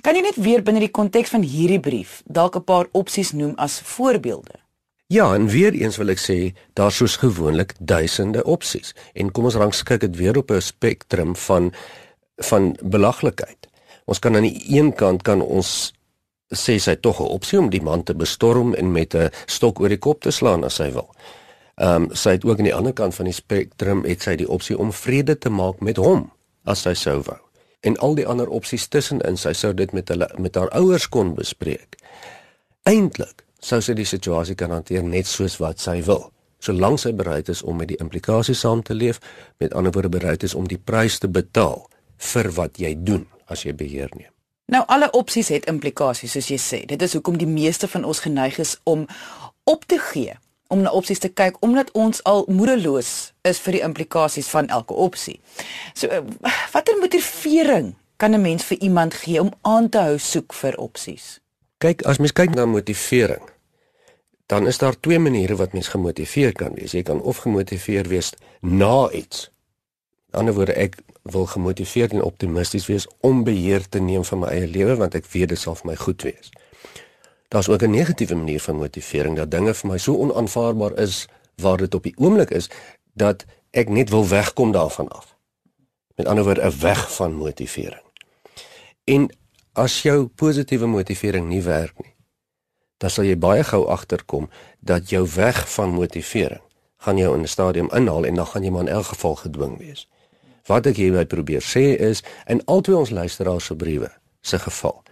Kan 0.01 0.15
jy 0.15 0.22
net 0.22 0.36
weer 0.38 0.62
binne 0.63 0.84
die 0.84 0.91
konteks 0.93 1.32
van 1.34 1.41
hierdie 1.41 1.79
brief 1.79 2.22
dalk 2.25 2.55
'n 2.55 2.63
paar 2.63 2.88
opsies 2.91 3.32
noem 3.32 3.53
as 3.58 3.82
voorbeelde? 3.82 4.62
Ja, 5.08 5.34
en 5.34 5.48
weer 5.48 5.74
eens 5.74 5.98
wil 5.98 6.10
ek 6.10 6.20
sê 6.20 6.53
daar's 6.74 6.96
soos 6.96 7.15
gewoonlik 7.15 7.74
duisende 7.79 8.43
opsies 8.43 8.93
en 9.13 9.32
kom 9.32 9.43
ons 9.43 9.55
rangskik 9.55 10.00
dit 10.00 10.15
weer 10.15 10.38
op 10.38 10.51
'n 10.51 10.62
spektrum 10.62 11.36
van 11.36 11.74
van 12.36 12.77
belaglikheid. 12.82 13.67
Ons 14.05 14.20
kan 14.20 14.36
aan 14.36 14.41
die 14.41 14.63
een 14.67 14.93
kant 14.93 15.22
kan 15.22 15.41
ons 15.41 15.93
sê 16.50 16.77
sy 16.77 16.96
tog 16.96 17.20
'n 17.20 17.34
opsie 17.34 17.60
om 17.60 17.70
die 17.70 17.82
man 17.82 18.03
te 18.03 18.15
bestorm 18.15 18.74
en 18.74 18.91
met 18.91 19.15
'n 19.15 19.29
stok 19.46 19.79
oor 19.79 19.89
die 19.89 19.98
kop 19.98 20.22
te 20.22 20.32
slaan 20.32 20.63
as 20.63 20.75
sy 20.75 20.91
wil. 20.91 21.10
Ehm 21.75 22.03
um, 22.03 22.10
sy 22.15 22.30
het 22.30 22.45
ook 22.45 22.58
aan 22.58 22.69
die 22.69 22.76
ander 22.76 22.93
kant 22.93 23.15
van 23.15 23.26
die 23.26 23.34
spektrum 23.34 24.04
het 24.04 24.21
sy 24.21 24.36
die 24.36 24.49
opsie 24.49 24.78
om 24.78 24.93
vrede 24.93 25.38
te 25.38 25.49
maak 25.49 25.80
met 25.80 25.97
hom 25.97 26.32
as 26.63 26.82
sy 26.82 26.93
sou 26.93 27.21
wou 27.21 27.42
en 27.84 27.98
al 27.98 28.15
die 28.15 28.28
ander 28.28 28.48
opsies 28.48 28.88
tussenin 28.88 29.38
sy 29.39 29.54
sou 29.58 29.74
dit 29.76 29.91
met 29.93 30.10
hulle 30.12 30.30
met 30.39 30.56
haar 30.56 30.72
ouers 30.80 31.08
kon 31.12 31.34
bespreek. 31.36 31.98
Eintlik 32.88 33.43
sou 33.63 33.80
sy 33.84 33.96
die 33.96 34.08
situasie 34.08 34.56
kan 34.60 34.72
hanteer 34.72 35.04
net 35.04 35.28
soos 35.28 35.60
wat 35.60 35.84
sy 35.84 36.00
wil, 36.08 36.30
solank 36.63 37.00
sy 37.04 37.13
bereid 37.15 37.52
is 37.52 37.63
om 37.63 37.80
met 37.80 37.91
die 37.91 38.00
implikasies 38.04 38.63
saam 38.63 38.84
te 38.84 38.96
leef, 38.96 39.19
met 39.60 39.74
ander 39.74 39.91
woorde 39.91 40.12
bereid 40.15 40.43
is 40.43 40.56
om 40.56 40.67
die 40.67 40.80
prys 40.80 41.19
te 41.19 41.28
betaal 41.28 41.86
vir 42.34 42.52
wat 42.56 42.80
jy 42.80 42.96
doen 42.96 43.28
as 43.52 43.65
jy 43.67 43.76
beheer 43.76 44.12
neem. 44.15 44.32
Nou 44.72 44.84
alle 44.88 45.10
opsies 45.12 45.52
het 45.52 45.67
implikasies 45.67 46.38
soos 46.38 46.48
jy 46.50 46.60
sê. 46.62 46.80
Dit 46.88 47.02
is 47.04 47.13
hoekom 47.17 47.36
die 47.38 47.50
meeste 47.50 47.88
van 47.91 48.08
ons 48.08 48.24
geneig 48.24 48.62
is 48.63 48.78
om 48.88 49.04
op 49.67 49.84
te 49.88 50.00
gee 50.12 50.38
om 50.73 50.81
na 50.81 50.91
opsies 50.91 51.21
te 51.21 51.29
kyk 51.29 51.59
omdat 51.65 51.91
ons 51.93 52.23
al 52.29 52.45
moedeloos 52.49 53.12
is 53.45 53.62
vir 53.63 53.77
die 53.77 53.83
implikasies 53.86 54.49
van 54.53 54.69
elke 54.73 54.97
opsie. 55.05 55.38
So 55.93 56.09
eh, 56.09 56.23
watter 56.73 56.97
motivering 56.99 57.93
kan 58.17 58.33
'n 58.33 58.41
mens 58.41 58.63
vir 58.63 58.77
iemand 58.81 59.13
gee 59.13 59.41
om 59.41 59.53
aan 59.62 59.89
te 59.89 59.97
hou 59.97 60.17
soek 60.17 60.53
vir 60.53 60.77
opsies? 60.77 61.39
Kyk, 61.77 62.01
as 62.05 62.17
mens 62.17 62.31
kyk 62.31 62.55
na 62.55 62.65
motivering, 62.65 63.43
dan 64.47 64.67
is 64.67 64.77
daar 64.77 64.99
twee 64.99 65.19
maniere 65.19 65.55
wat 65.55 65.73
mens 65.73 65.88
gemotiveer 65.88 66.53
kan 66.53 66.73
wees. 66.73 66.91
Jy 66.91 67.03
kan 67.03 67.21
of 67.21 67.38
gemotiveer 67.38 68.07
wees 68.07 68.33
na 68.62 69.09
iets. 69.12 69.51
In 70.31 70.39
ander 70.39 70.53
woorde, 70.53 70.73
ek 70.73 70.95
wil 71.23 71.45
gemotiveerd 71.45 72.12
en 72.12 72.23
optimisties 72.23 72.86
wees 72.86 73.07
om 73.19 73.43
beheer 73.43 73.89
te 73.89 73.99
neem 73.99 74.23
van 74.23 74.39
my 74.39 74.47
eie 74.47 74.67
lewe 74.67 74.95
want 74.95 75.15
ek 75.15 75.25
weet 75.31 75.53
dit 75.53 75.59
sal 75.59 75.75
vir 75.75 75.91
my 75.91 75.95
goed 75.95 76.23
wees 76.27 76.51
daar's 77.54 77.70
ook 77.70 77.82
'n 77.82 77.89
negatiewe 77.89 78.36
manier 78.36 78.62
van 78.62 78.76
motivering 78.76 79.36
dat 79.36 79.52
dinge 79.52 79.74
vir 79.74 79.89
my 79.89 79.98
so 79.98 80.18
onaanvaarbaar 80.18 80.98
is 80.98 81.28
waar 81.56 81.78
dit 81.78 81.94
op 81.94 82.04
die 82.04 82.13
oomblik 82.18 82.50
is 82.50 82.70
dat 83.13 83.46
ek 83.70 83.89
net 83.89 84.10
wil 84.10 84.28
wegkom 84.28 84.72
daarvan 84.72 85.08
af. 85.08 85.38
Met 86.16 86.28
ander 86.28 86.44
woorde 86.44 86.66
'n 86.66 86.80
weg 86.80 87.16
van 87.16 87.34
motivering. 87.34 88.02
En 89.04 89.36
as 89.72 90.02
jou 90.02 90.26
positiewe 90.28 90.86
motivering 90.86 91.48
nie 91.48 91.62
werk 91.62 92.00
nie, 92.00 92.16
dan 92.98 93.10
sal 93.10 93.24
jy 93.24 93.38
baie 93.38 93.63
gou 93.63 93.88
agterkom 93.88 94.50
dat 94.80 95.10
jou 95.10 95.28
weg 95.36 95.74
van 95.74 95.89
motivering 95.89 96.62
gaan 96.98 97.18
jou 97.18 97.36
in 97.36 97.42
'n 97.42 97.48
stadium 97.48 97.89
inhaal 97.92 98.26
en 98.26 98.36
dan 98.36 98.48
gaan 98.48 98.63
jy 98.63 98.70
maar 98.70 98.82
in 98.82 98.94
elk 98.94 99.06
geval 99.06 99.36
gedwing 99.36 99.78
wees. 99.78 100.10
Wat 100.66 100.86
ek 100.86 100.96
hierby 100.96 101.26
probeer 101.26 101.62
sê 101.62 102.00
is 102.00 102.24
in 102.46 102.66
albei 102.66 102.96
ons 102.96 103.10
luisteraars 103.10 103.66
se 103.66 103.76
briewe 103.76 104.12
se 104.42 104.60
geval 104.60 105.03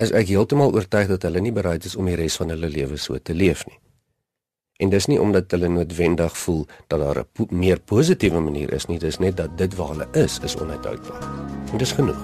is 0.00 0.12
ek 0.16 0.30
heeltemal 0.32 0.72
oortuig 0.72 1.10
dat 1.10 1.26
hulle 1.28 1.42
nie 1.44 1.52
bereid 1.52 1.84
is 1.84 1.96
om 1.96 2.08
die 2.08 2.16
res 2.16 2.38
van 2.40 2.52
hulle 2.54 2.70
lewe 2.72 2.96
so 2.96 3.18
te 3.18 3.34
leef 3.36 3.66
nie. 3.68 3.76
En 4.80 4.88
dis 4.88 5.06
nie 5.12 5.18
omdat 5.20 5.52
hulle 5.52 5.68
noodwendig 5.68 6.36
voel 6.40 6.62
dat 6.88 7.00
daar 7.00 7.18
'n 7.20 7.28
po 7.32 7.46
meer 7.50 7.80
positiewe 7.80 8.40
manier 8.40 8.72
is 8.72 8.86
nie, 8.86 8.98
dis 8.98 9.18
net 9.18 9.36
dat 9.36 9.58
dit 9.58 9.74
waar 9.74 9.88
hulle 9.88 10.08
is 10.12 10.38
is 10.44 10.56
onuithoudbaar. 10.56 11.22
En 11.72 11.78
dis 11.78 11.92
genoeg. 11.92 12.20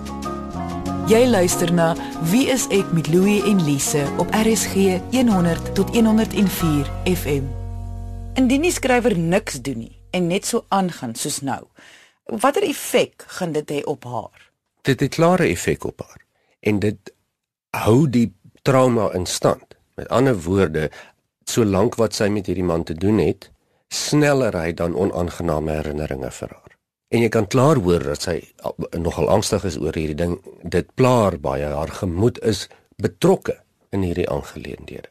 Jy 1.07 1.27
luister 1.27 1.73
na 1.73 1.95
Wie 2.31 2.49
is 2.49 2.67
ek 2.69 2.93
met 2.93 3.09
Louie 3.09 3.43
en 3.43 3.65
Lise 3.65 4.07
op 4.19 4.27
RSG 4.31 4.75
100 5.11 5.75
tot 5.75 5.95
104 5.95 6.87
FM. 7.05 7.45
Indien 8.35 8.63
die 8.63 8.73
skrywer 8.73 9.19
niks 9.19 9.61
doen 9.61 9.79
nie 9.79 10.01
en 10.11 10.27
net 10.27 10.47
so 10.47 10.65
aangaan 10.69 11.15
soos 11.15 11.41
nou, 11.41 11.67
watter 12.25 12.63
effek 12.63 13.25
gaan 13.27 13.53
dit 13.53 13.71
hê 13.71 13.83
op 13.85 14.05
haar? 14.05 14.51
Dit 14.83 15.01
het 15.01 15.13
'n 15.13 15.15
klare 15.15 15.47
effek 15.47 15.85
op 15.85 16.01
haar. 16.01 16.25
En 16.61 16.79
dit 16.79 17.15
hou 17.85 18.07
die 18.11 18.31
trauma 18.63 19.11
in 19.15 19.27
stand. 19.27 19.77
Met 19.97 20.09
ander 20.09 20.37
woorde, 20.45 20.91
solank 21.49 21.97
wat 22.01 22.17
sy 22.17 22.29
met 22.33 22.49
hierdie 22.51 22.67
man 22.67 22.85
te 22.85 22.95
doen 22.95 23.19
het, 23.23 23.51
sneller 23.93 24.57
hy 24.59 24.73
dan 24.77 24.97
onaangename 24.99 25.79
herinneringe 25.79 26.31
vir 26.31 26.53
haar. 26.53 26.73
En 27.15 27.23
jy 27.23 27.29
kan 27.31 27.47
klaar 27.47 27.79
hoor 27.79 28.03
dat 28.03 28.25
sy 28.27 28.41
nogal 28.99 29.31
angstig 29.31 29.65
is 29.69 29.79
oor 29.79 29.95
hierdie 29.95 30.19
ding. 30.19 30.41
Dit 30.67 30.91
plaar 30.99 31.39
baie 31.39 31.69
haar 31.71 31.93
gemoed 32.01 32.41
is 32.43 32.67
betrokke 33.03 33.61
in 33.95 34.03
hierdie 34.03 34.27
aangeleenthede. 34.31 35.09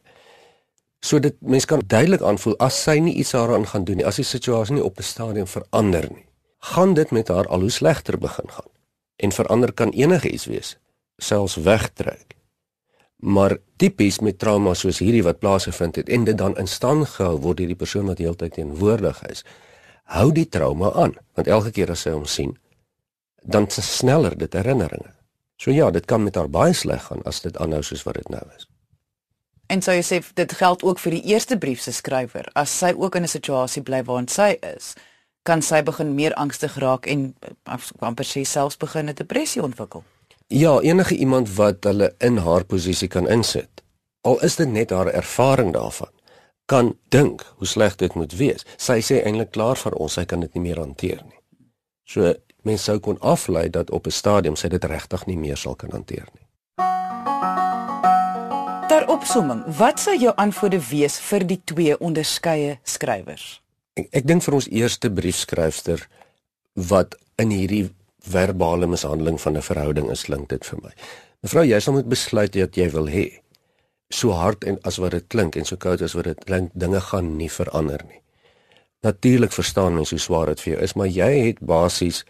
So 1.00 1.18
dit 1.22 1.36
mens 1.40 1.64
kan 1.64 1.82
duidelik 1.86 2.22
aanvoel 2.22 2.56
as 2.62 2.76
sy 2.82 2.98
nie 3.00 3.14
iets 3.20 3.32
daaraan 3.36 3.66
gaan 3.70 3.84
doen 3.88 4.00
nie, 4.00 4.06
as 4.06 4.20
die 4.20 4.26
situasie 4.26 4.76
nie 4.76 4.84
op 4.84 4.98
'n 4.98 5.06
stadium 5.06 5.46
verander 5.46 6.08
nie, 6.10 6.26
gaan 6.58 6.94
dit 6.94 7.10
met 7.10 7.28
haar 7.28 7.46
al 7.46 7.60
hoe 7.60 7.70
slegter 7.70 8.18
begin 8.18 8.50
gaan. 8.50 8.70
En 9.16 9.32
verander 9.32 9.72
kan 9.72 9.90
enige 9.90 10.30
iets 10.30 10.44
wees, 10.44 10.78
selfs 11.18 11.56
wegtrek. 11.56 12.35
Maar 13.26 13.56
tipies 13.82 14.20
met 14.22 14.38
trauma 14.38 14.74
soos 14.78 15.00
hierdie 15.02 15.24
wat 15.26 15.40
plaasgevind 15.42 15.96
het 15.98 16.10
en 16.14 16.24
dit 16.28 16.38
dan 16.38 16.54
in 16.62 16.68
stand 16.70 17.08
gehou 17.16 17.40
word 17.42 17.58
deur 17.58 17.72
die 17.72 17.78
persoon 17.78 18.06
wat 18.06 18.22
heeltyd 18.22 18.54
teenwoordig 18.54 19.18
is, 19.26 19.42
hou 20.14 20.30
die 20.32 20.46
trauma 20.46 20.92
aan, 20.94 21.16
want 21.34 21.50
elke 21.50 21.72
keer 21.74 21.90
as 21.90 22.04
sy 22.06 22.14
hom 22.14 22.28
sien, 22.30 22.54
dan 23.42 23.66
se 23.70 23.82
sneller 23.82 24.36
dit 24.38 24.54
herinneringe. 24.54 25.10
So 25.58 25.74
ja, 25.74 25.90
dit 25.90 26.06
kan 26.06 26.22
met 26.22 26.36
haar 26.38 26.50
baie 26.52 26.74
sleg 26.74 27.02
gaan 27.08 27.24
as 27.26 27.42
dit 27.42 27.56
aanhou 27.58 27.82
soos 27.82 28.04
wat 28.06 28.14
dit 28.20 28.30
nou 28.30 28.42
is. 28.56 28.68
En 29.66 29.82
sou 29.82 29.96
jy 29.96 30.04
sê 30.06 30.20
dit 30.38 30.52
geld 30.60 30.84
ook 30.86 31.02
vir 31.02 31.16
die 31.16 31.24
eerste 31.32 31.58
brief 31.58 31.82
se 31.82 31.92
skrywer 31.92 32.46
as 32.54 32.70
sy 32.70 32.92
ook 32.94 33.16
in 33.18 33.24
'n 33.26 33.34
situasie 33.34 33.82
bly 33.82 34.04
waarin 34.04 34.28
sy 34.28 34.58
is, 34.76 34.94
kan 35.42 35.62
sy 35.62 35.82
begin 35.82 36.14
meer 36.14 36.34
angstig 36.34 36.76
raak 36.78 37.06
en 37.06 37.34
amper 37.98 38.24
sê 38.24 38.44
selfs 38.44 38.76
begin 38.76 39.08
'n 39.08 39.14
depressie 39.14 39.62
ontwikkel. 39.62 40.04
Ja, 40.46 40.80
enige 40.80 41.16
iemand 41.16 41.54
wat 41.54 41.84
hulle 41.84 42.14
in 42.18 42.36
haar 42.36 42.64
posisie 42.64 43.08
kan 43.08 43.28
insit. 43.28 43.82
Al 44.20 44.42
is 44.42 44.56
dit 44.56 44.68
net 44.68 44.90
haar 44.90 45.06
ervaring 45.06 45.72
daarvan 45.72 46.10
kan 46.66 46.96
dink 47.08 47.44
hoe 47.56 47.66
sleg 47.66 47.94
dit 47.96 48.14
moet 48.14 48.32
wees. 48.32 48.64
Sy 48.76 48.98
sê 48.98 49.20
eintlik 49.22 49.52
klaar 49.54 49.78
vir 49.78 49.94
ons, 49.94 50.16
sy 50.18 50.24
kan 50.26 50.42
dit 50.42 50.54
nie 50.54 50.62
meer 50.64 50.80
hanteer 50.82 51.20
nie. 51.22 51.38
So 52.06 52.34
mense 52.66 52.90
sou 52.90 52.98
kon 53.02 53.18
aflei 53.22 53.68
dat 53.70 53.90
op 53.90 54.06
'n 54.06 54.10
stadium 54.10 54.56
sy 54.56 54.68
dit 54.68 54.84
regtig 54.84 55.26
nie 55.26 55.36
meer 55.36 55.56
sal 55.56 55.74
kan 55.74 55.90
hanteer 55.90 56.26
nie. 56.34 56.46
Ter 58.88 59.06
opsomming, 59.08 59.62
wat 59.78 60.00
sou 60.00 60.16
jou 60.16 60.32
antwoorde 60.36 60.88
wees 60.90 61.18
vir 61.18 61.46
die 61.46 61.60
twee 61.64 61.98
onderskeie 61.98 62.78
skrywers? 62.82 63.62
Ek, 63.94 64.08
ek 64.10 64.26
dink 64.26 64.42
vir 64.42 64.54
ons 64.54 64.68
eerste 64.68 65.10
briefskrywer 65.10 66.08
wat 66.74 67.14
in 67.36 67.50
hierdie 67.50 67.90
verbale 68.28 68.86
mishandeling 68.86 69.40
van 69.40 69.56
'n 69.56 69.62
verhouding 69.62 70.10
is, 70.10 70.22
klink 70.22 70.48
dit 70.48 70.66
vir 70.66 70.78
my. 70.82 70.92
Mevrou, 71.42 71.64
jy 71.64 71.80
sal 71.80 71.94
moet 71.94 72.08
besluit 72.08 72.54
wat 72.56 72.76
jy 72.76 72.90
wil 72.90 73.08
hê. 73.08 73.40
So 74.10 74.30
hard 74.30 74.64
en 74.64 74.78
as 74.82 74.96
wat 74.96 75.10
dit 75.10 75.26
klink 75.28 75.56
en 75.56 75.64
so 75.64 75.76
koud 75.76 76.02
as 76.02 76.14
wat 76.14 76.24
dit 76.24 76.44
klink, 76.44 76.70
dinge 76.74 77.00
gaan 77.00 77.36
nie 77.36 77.50
verander 77.50 78.02
nie. 78.08 78.20
Natuurlik 79.02 79.52
verstaan 79.52 79.94
mens 79.94 80.10
hoe 80.10 80.18
swaar 80.18 80.46
dit 80.46 80.60
vir 80.60 80.72
jou 80.72 80.82
is, 80.82 80.94
maar 80.94 81.06
jy 81.06 81.30
het 81.46 81.60
basies 81.60 82.24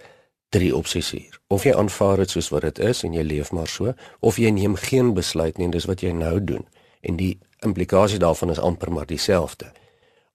drie 0.48 0.76
opsies 0.76 1.10
hier. 1.10 1.40
Of 1.48 1.64
jy 1.64 1.74
aanvaar 1.74 2.16
dit 2.16 2.30
soos 2.30 2.48
wat 2.52 2.62
dit 2.62 2.78
is 2.78 3.02
en 3.04 3.14
jy 3.14 3.22
leef 3.22 3.52
maar 3.52 3.68
so, 3.68 3.94
of 4.20 4.36
jy 4.36 4.50
neem 4.50 4.76
geen 4.76 5.14
besluit 5.14 5.58
nie 5.58 5.68
en 5.68 5.74
dis 5.74 5.88
wat 5.88 6.02
jy 6.04 6.12
nou 6.12 6.40
doen. 6.44 6.66
En 7.00 7.16
die 7.16 7.38
implikasie 7.64 8.18
daarvan 8.18 8.50
is 8.50 8.60
amper 8.62 8.92
maar 8.92 9.06
dieselfde. 9.06 9.72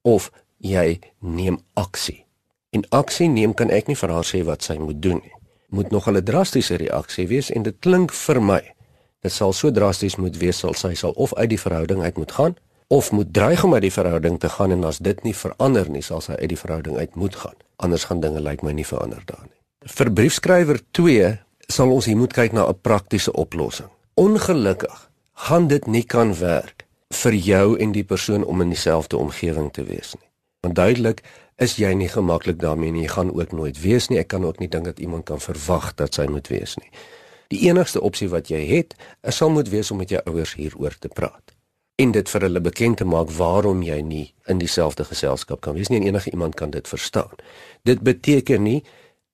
Of 0.01 0.31
jy 0.57 0.99
neem 1.19 1.59
aksie. 1.73 2.25
En 2.71 2.85
aksie 2.89 3.27
neem 3.29 3.53
kan 3.53 3.69
ek 3.69 3.87
nie 3.87 3.99
vir 3.99 4.09
haar 4.09 4.27
sê 4.27 4.43
wat 4.47 4.63
sy 4.63 4.77
moet 4.79 5.01
doen 5.01 5.21
nie. 5.21 5.37
Moet 5.71 5.91
nog 5.91 6.07
'n 6.07 6.23
drastiese 6.23 6.75
reaksie 6.75 7.27
wees 7.27 7.51
en 7.51 7.63
dit 7.63 7.75
klink 7.79 8.11
vir 8.11 8.41
my 8.41 8.61
dit 9.21 9.31
sal 9.31 9.53
so 9.53 9.71
drasties 9.71 10.17
moet 10.17 10.37
wees 10.37 10.59
sal 10.59 10.73
sy 10.73 10.93
sal 10.93 11.11
of 11.11 11.33
uit 11.37 11.49
die 11.49 11.59
verhouding 11.59 12.01
uit 12.01 12.17
moet 12.17 12.31
gaan 12.31 12.55
of 12.91 13.11
moet 13.11 13.33
dreig 13.33 13.63
om 13.63 13.73
uit 13.73 13.85
die 13.85 13.93
verhouding 13.93 14.39
te 14.39 14.49
gaan 14.49 14.71
en 14.71 14.83
as 14.83 14.97
dit 14.97 15.23
nie 15.23 15.35
verander 15.35 15.87
nie 15.89 16.01
sal 16.03 16.21
sy 16.21 16.35
uit 16.35 16.49
die 16.51 16.59
verhouding 16.59 16.97
uit 16.97 17.15
moet 17.15 17.35
gaan. 17.35 17.55
Anders 17.79 18.03
gaan 18.09 18.19
dinge 18.19 18.41
lyk 18.43 18.65
my 18.67 18.73
nie 18.75 18.85
verander 18.85 19.23
daar 19.25 19.45
nie. 19.45 19.57
Vir 19.87 20.11
briefskrywer 20.11 20.81
2 20.91 21.29
sal 21.71 21.93
ons 21.95 22.05
hier 22.05 22.19
moet 22.19 22.33
kyk 22.35 22.51
na 22.51 22.67
'n 22.67 22.81
praktiese 22.81 23.31
oplossing. 23.31 23.87
Ongelukkig 24.19 25.09
gaan 25.47 25.67
dit 25.67 25.87
nie 25.87 26.03
kan 26.03 26.35
werk 26.39 26.85
vir 27.23 27.33
jou 27.33 27.77
en 27.79 27.91
die 27.91 28.03
persoon 28.03 28.43
om 28.43 28.61
in 28.61 28.69
dieselfde 28.69 29.17
omgewing 29.17 29.71
te 29.71 29.83
wees 29.83 30.13
nie. 30.19 30.29
Want 30.59 30.75
duidelik 30.75 31.23
is 31.61 31.77
jy 31.77 31.93
nie 31.93 32.09
gemaklik 32.09 32.59
daarmee 32.59 32.91
nie. 32.91 33.05
Jy 33.05 33.13
gaan 33.13 33.31
ook 33.37 33.53
nooit 33.53 33.79
wees 33.81 34.09
nie. 34.09 34.19
Ek 34.19 34.31
kan 34.33 34.45
ook 34.45 34.59
nie 34.59 34.69
dink 34.71 34.89
dat 34.89 34.99
iemand 34.99 35.27
kan 35.29 35.39
verwag 35.39 35.93
dat 35.95 36.17
sy 36.17 36.25
moet 36.31 36.49
wees 36.49 36.75
nie. 36.81 36.89
Die 37.53 37.67
enigste 37.67 38.01
opsie 38.01 38.29
wat 38.31 38.49
jy 38.49 38.61
het, 38.65 38.95
is 39.27 39.37
sal 39.37 39.51
moet 39.53 39.69
wees 39.69 39.91
om 39.91 39.99
met 40.01 40.09
jou 40.09 40.21
ouers 40.25 40.55
hieroor 40.57 40.95
te 40.99 41.11
praat 41.11 41.53
en 42.01 42.13
dit 42.15 42.29
vir 42.33 42.45
hulle 42.47 42.61
bekend 42.63 42.97
te 42.97 43.05
maak 43.05 43.29
waarom 43.37 43.83
jy 43.85 43.99
nie 44.01 44.27
in 44.49 44.61
dieselfde 44.61 45.05
geselskap 45.05 45.61
kan 45.61 45.75
wees 45.77 45.91
nie 45.91 45.99
en 46.01 46.07
enige 46.09 46.31
iemand 46.31 46.55
kan 46.57 46.71
dit 46.73 46.87
verstaan. 46.87 47.33
Dit 47.85 48.01
beteken 48.01 48.63
nie 48.65 48.79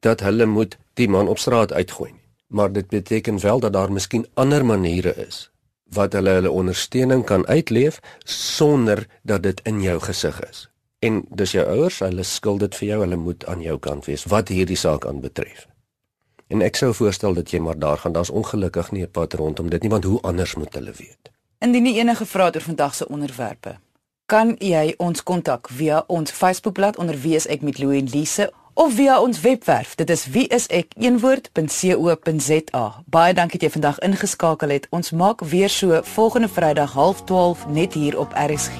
dat 0.03 0.23
hulle 0.25 0.45
moet 0.45 0.77
die 0.99 1.07
man 1.07 1.29
op 1.31 1.39
straat 1.39 1.73
uitgooi 1.73 2.11
nie. 2.11 2.25
Maar 2.47 2.71
dit 2.71 2.87
beteken 2.87 3.39
wel 3.39 3.59
dat 3.59 3.73
daar 3.73 3.91
miskien 3.91 4.27
ander 4.33 4.65
maniere 4.65 5.15
is 5.27 5.49
wat 5.95 6.13
hulle 6.13 6.33
hulle 6.35 6.51
ondersteuning 6.51 7.23
kan 7.25 7.45
uitleef 7.47 8.01
sonder 8.25 9.05
dat 9.23 9.43
dit 9.43 9.61
in 9.63 9.81
jou 9.81 9.99
gesig 10.03 10.39
is. 10.49 10.67
En 10.99 11.25
dis 11.29 11.51
jou 11.51 11.65
ouers, 11.65 11.99
hulle 11.99 12.23
skuld 12.23 12.59
dit 12.59 12.75
vir 12.75 12.87
jou, 12.87 12.99
hulle 13.03 13.15
moet 13.21 13.45
aan 13.45 13.61
jou 13.61 13.77
kant 13.79 14.05
wees 14.09 14.25
wat 14.31 14.47
hierdie 14.49 14.77
saak 14.77 15.05
aanbetref. 15.05 15.67
En 16.47 16.61
ek 16.65 16.75
sou 16.79 16.93
voorstel 16.95 17.33
dat 17.37 17.51
jy 17.53 17.59
maar 17.61 17.79
daar 17.79 17.97
gaan, 18.01 18.13
daar's 18.15 18.29
ongelukkig 18.33 18.91
nie 18.91 19.03
'n 19.03 19.11
pad 19.11 19.33
rondom 19.33 19.69
dit 19.69 19.81
nie, 19.81 19.89
want 19.89 20.03
hoe 20.03 20.21
anders 20.21 20.55
moet 20.55 20.73
hulle 20.73 20.91
weet? 20.91 21.31
Indien 21.59 21.83
nie 21.83 21.99
enige 21.99 22.25
vrae 22.25 22.51
oor 22.55 22.61
vandag 22.61 22.95
se 22.95 23.07
onderwerpe, 23.07 23.77
kan 24.25 24.55
jy 24.59 24.93
ons 24.97 25.23
kontak 25.23 25.69
via 25.69 26.03
ons 26.07 26.31
Facebookblad 26.31 26.97
onder 26.97 27.21
wie 27.21 27.35
is 27.35 27.47
ek 27.47 27.61
met 27.61 27.77
Louie 27.77 27.99
en 27.99 28.09
Lise 28.09 28.51
of 28.73 28.93
via 28.93 29.21
ons 29.21 29.41
webwerf. 29.41 29.95
Dit 29.95 30.09
is 30.09 30.27
wieisek1woord.co.za. 30.27 33.03
Baie 33.05 33.33
dankie 33.33 33.59
dat 33.59 33.67
jy 33.67 33.69
vandag 33.69 33.99
ingeskakel 33.99 34.69
het. 34.69 34.87
Ons 34.89 35.11
maak 35.11 35.41
weer 35.41 35.69
so 35.69 35.99
volgende 36.03 36.47
Vrydag 36.47 36.93
12:30 36.93 37.67
net 37.69 37.93
hier 37.93 38.19
op 38.19 38.33
RSG. 38.33 38.79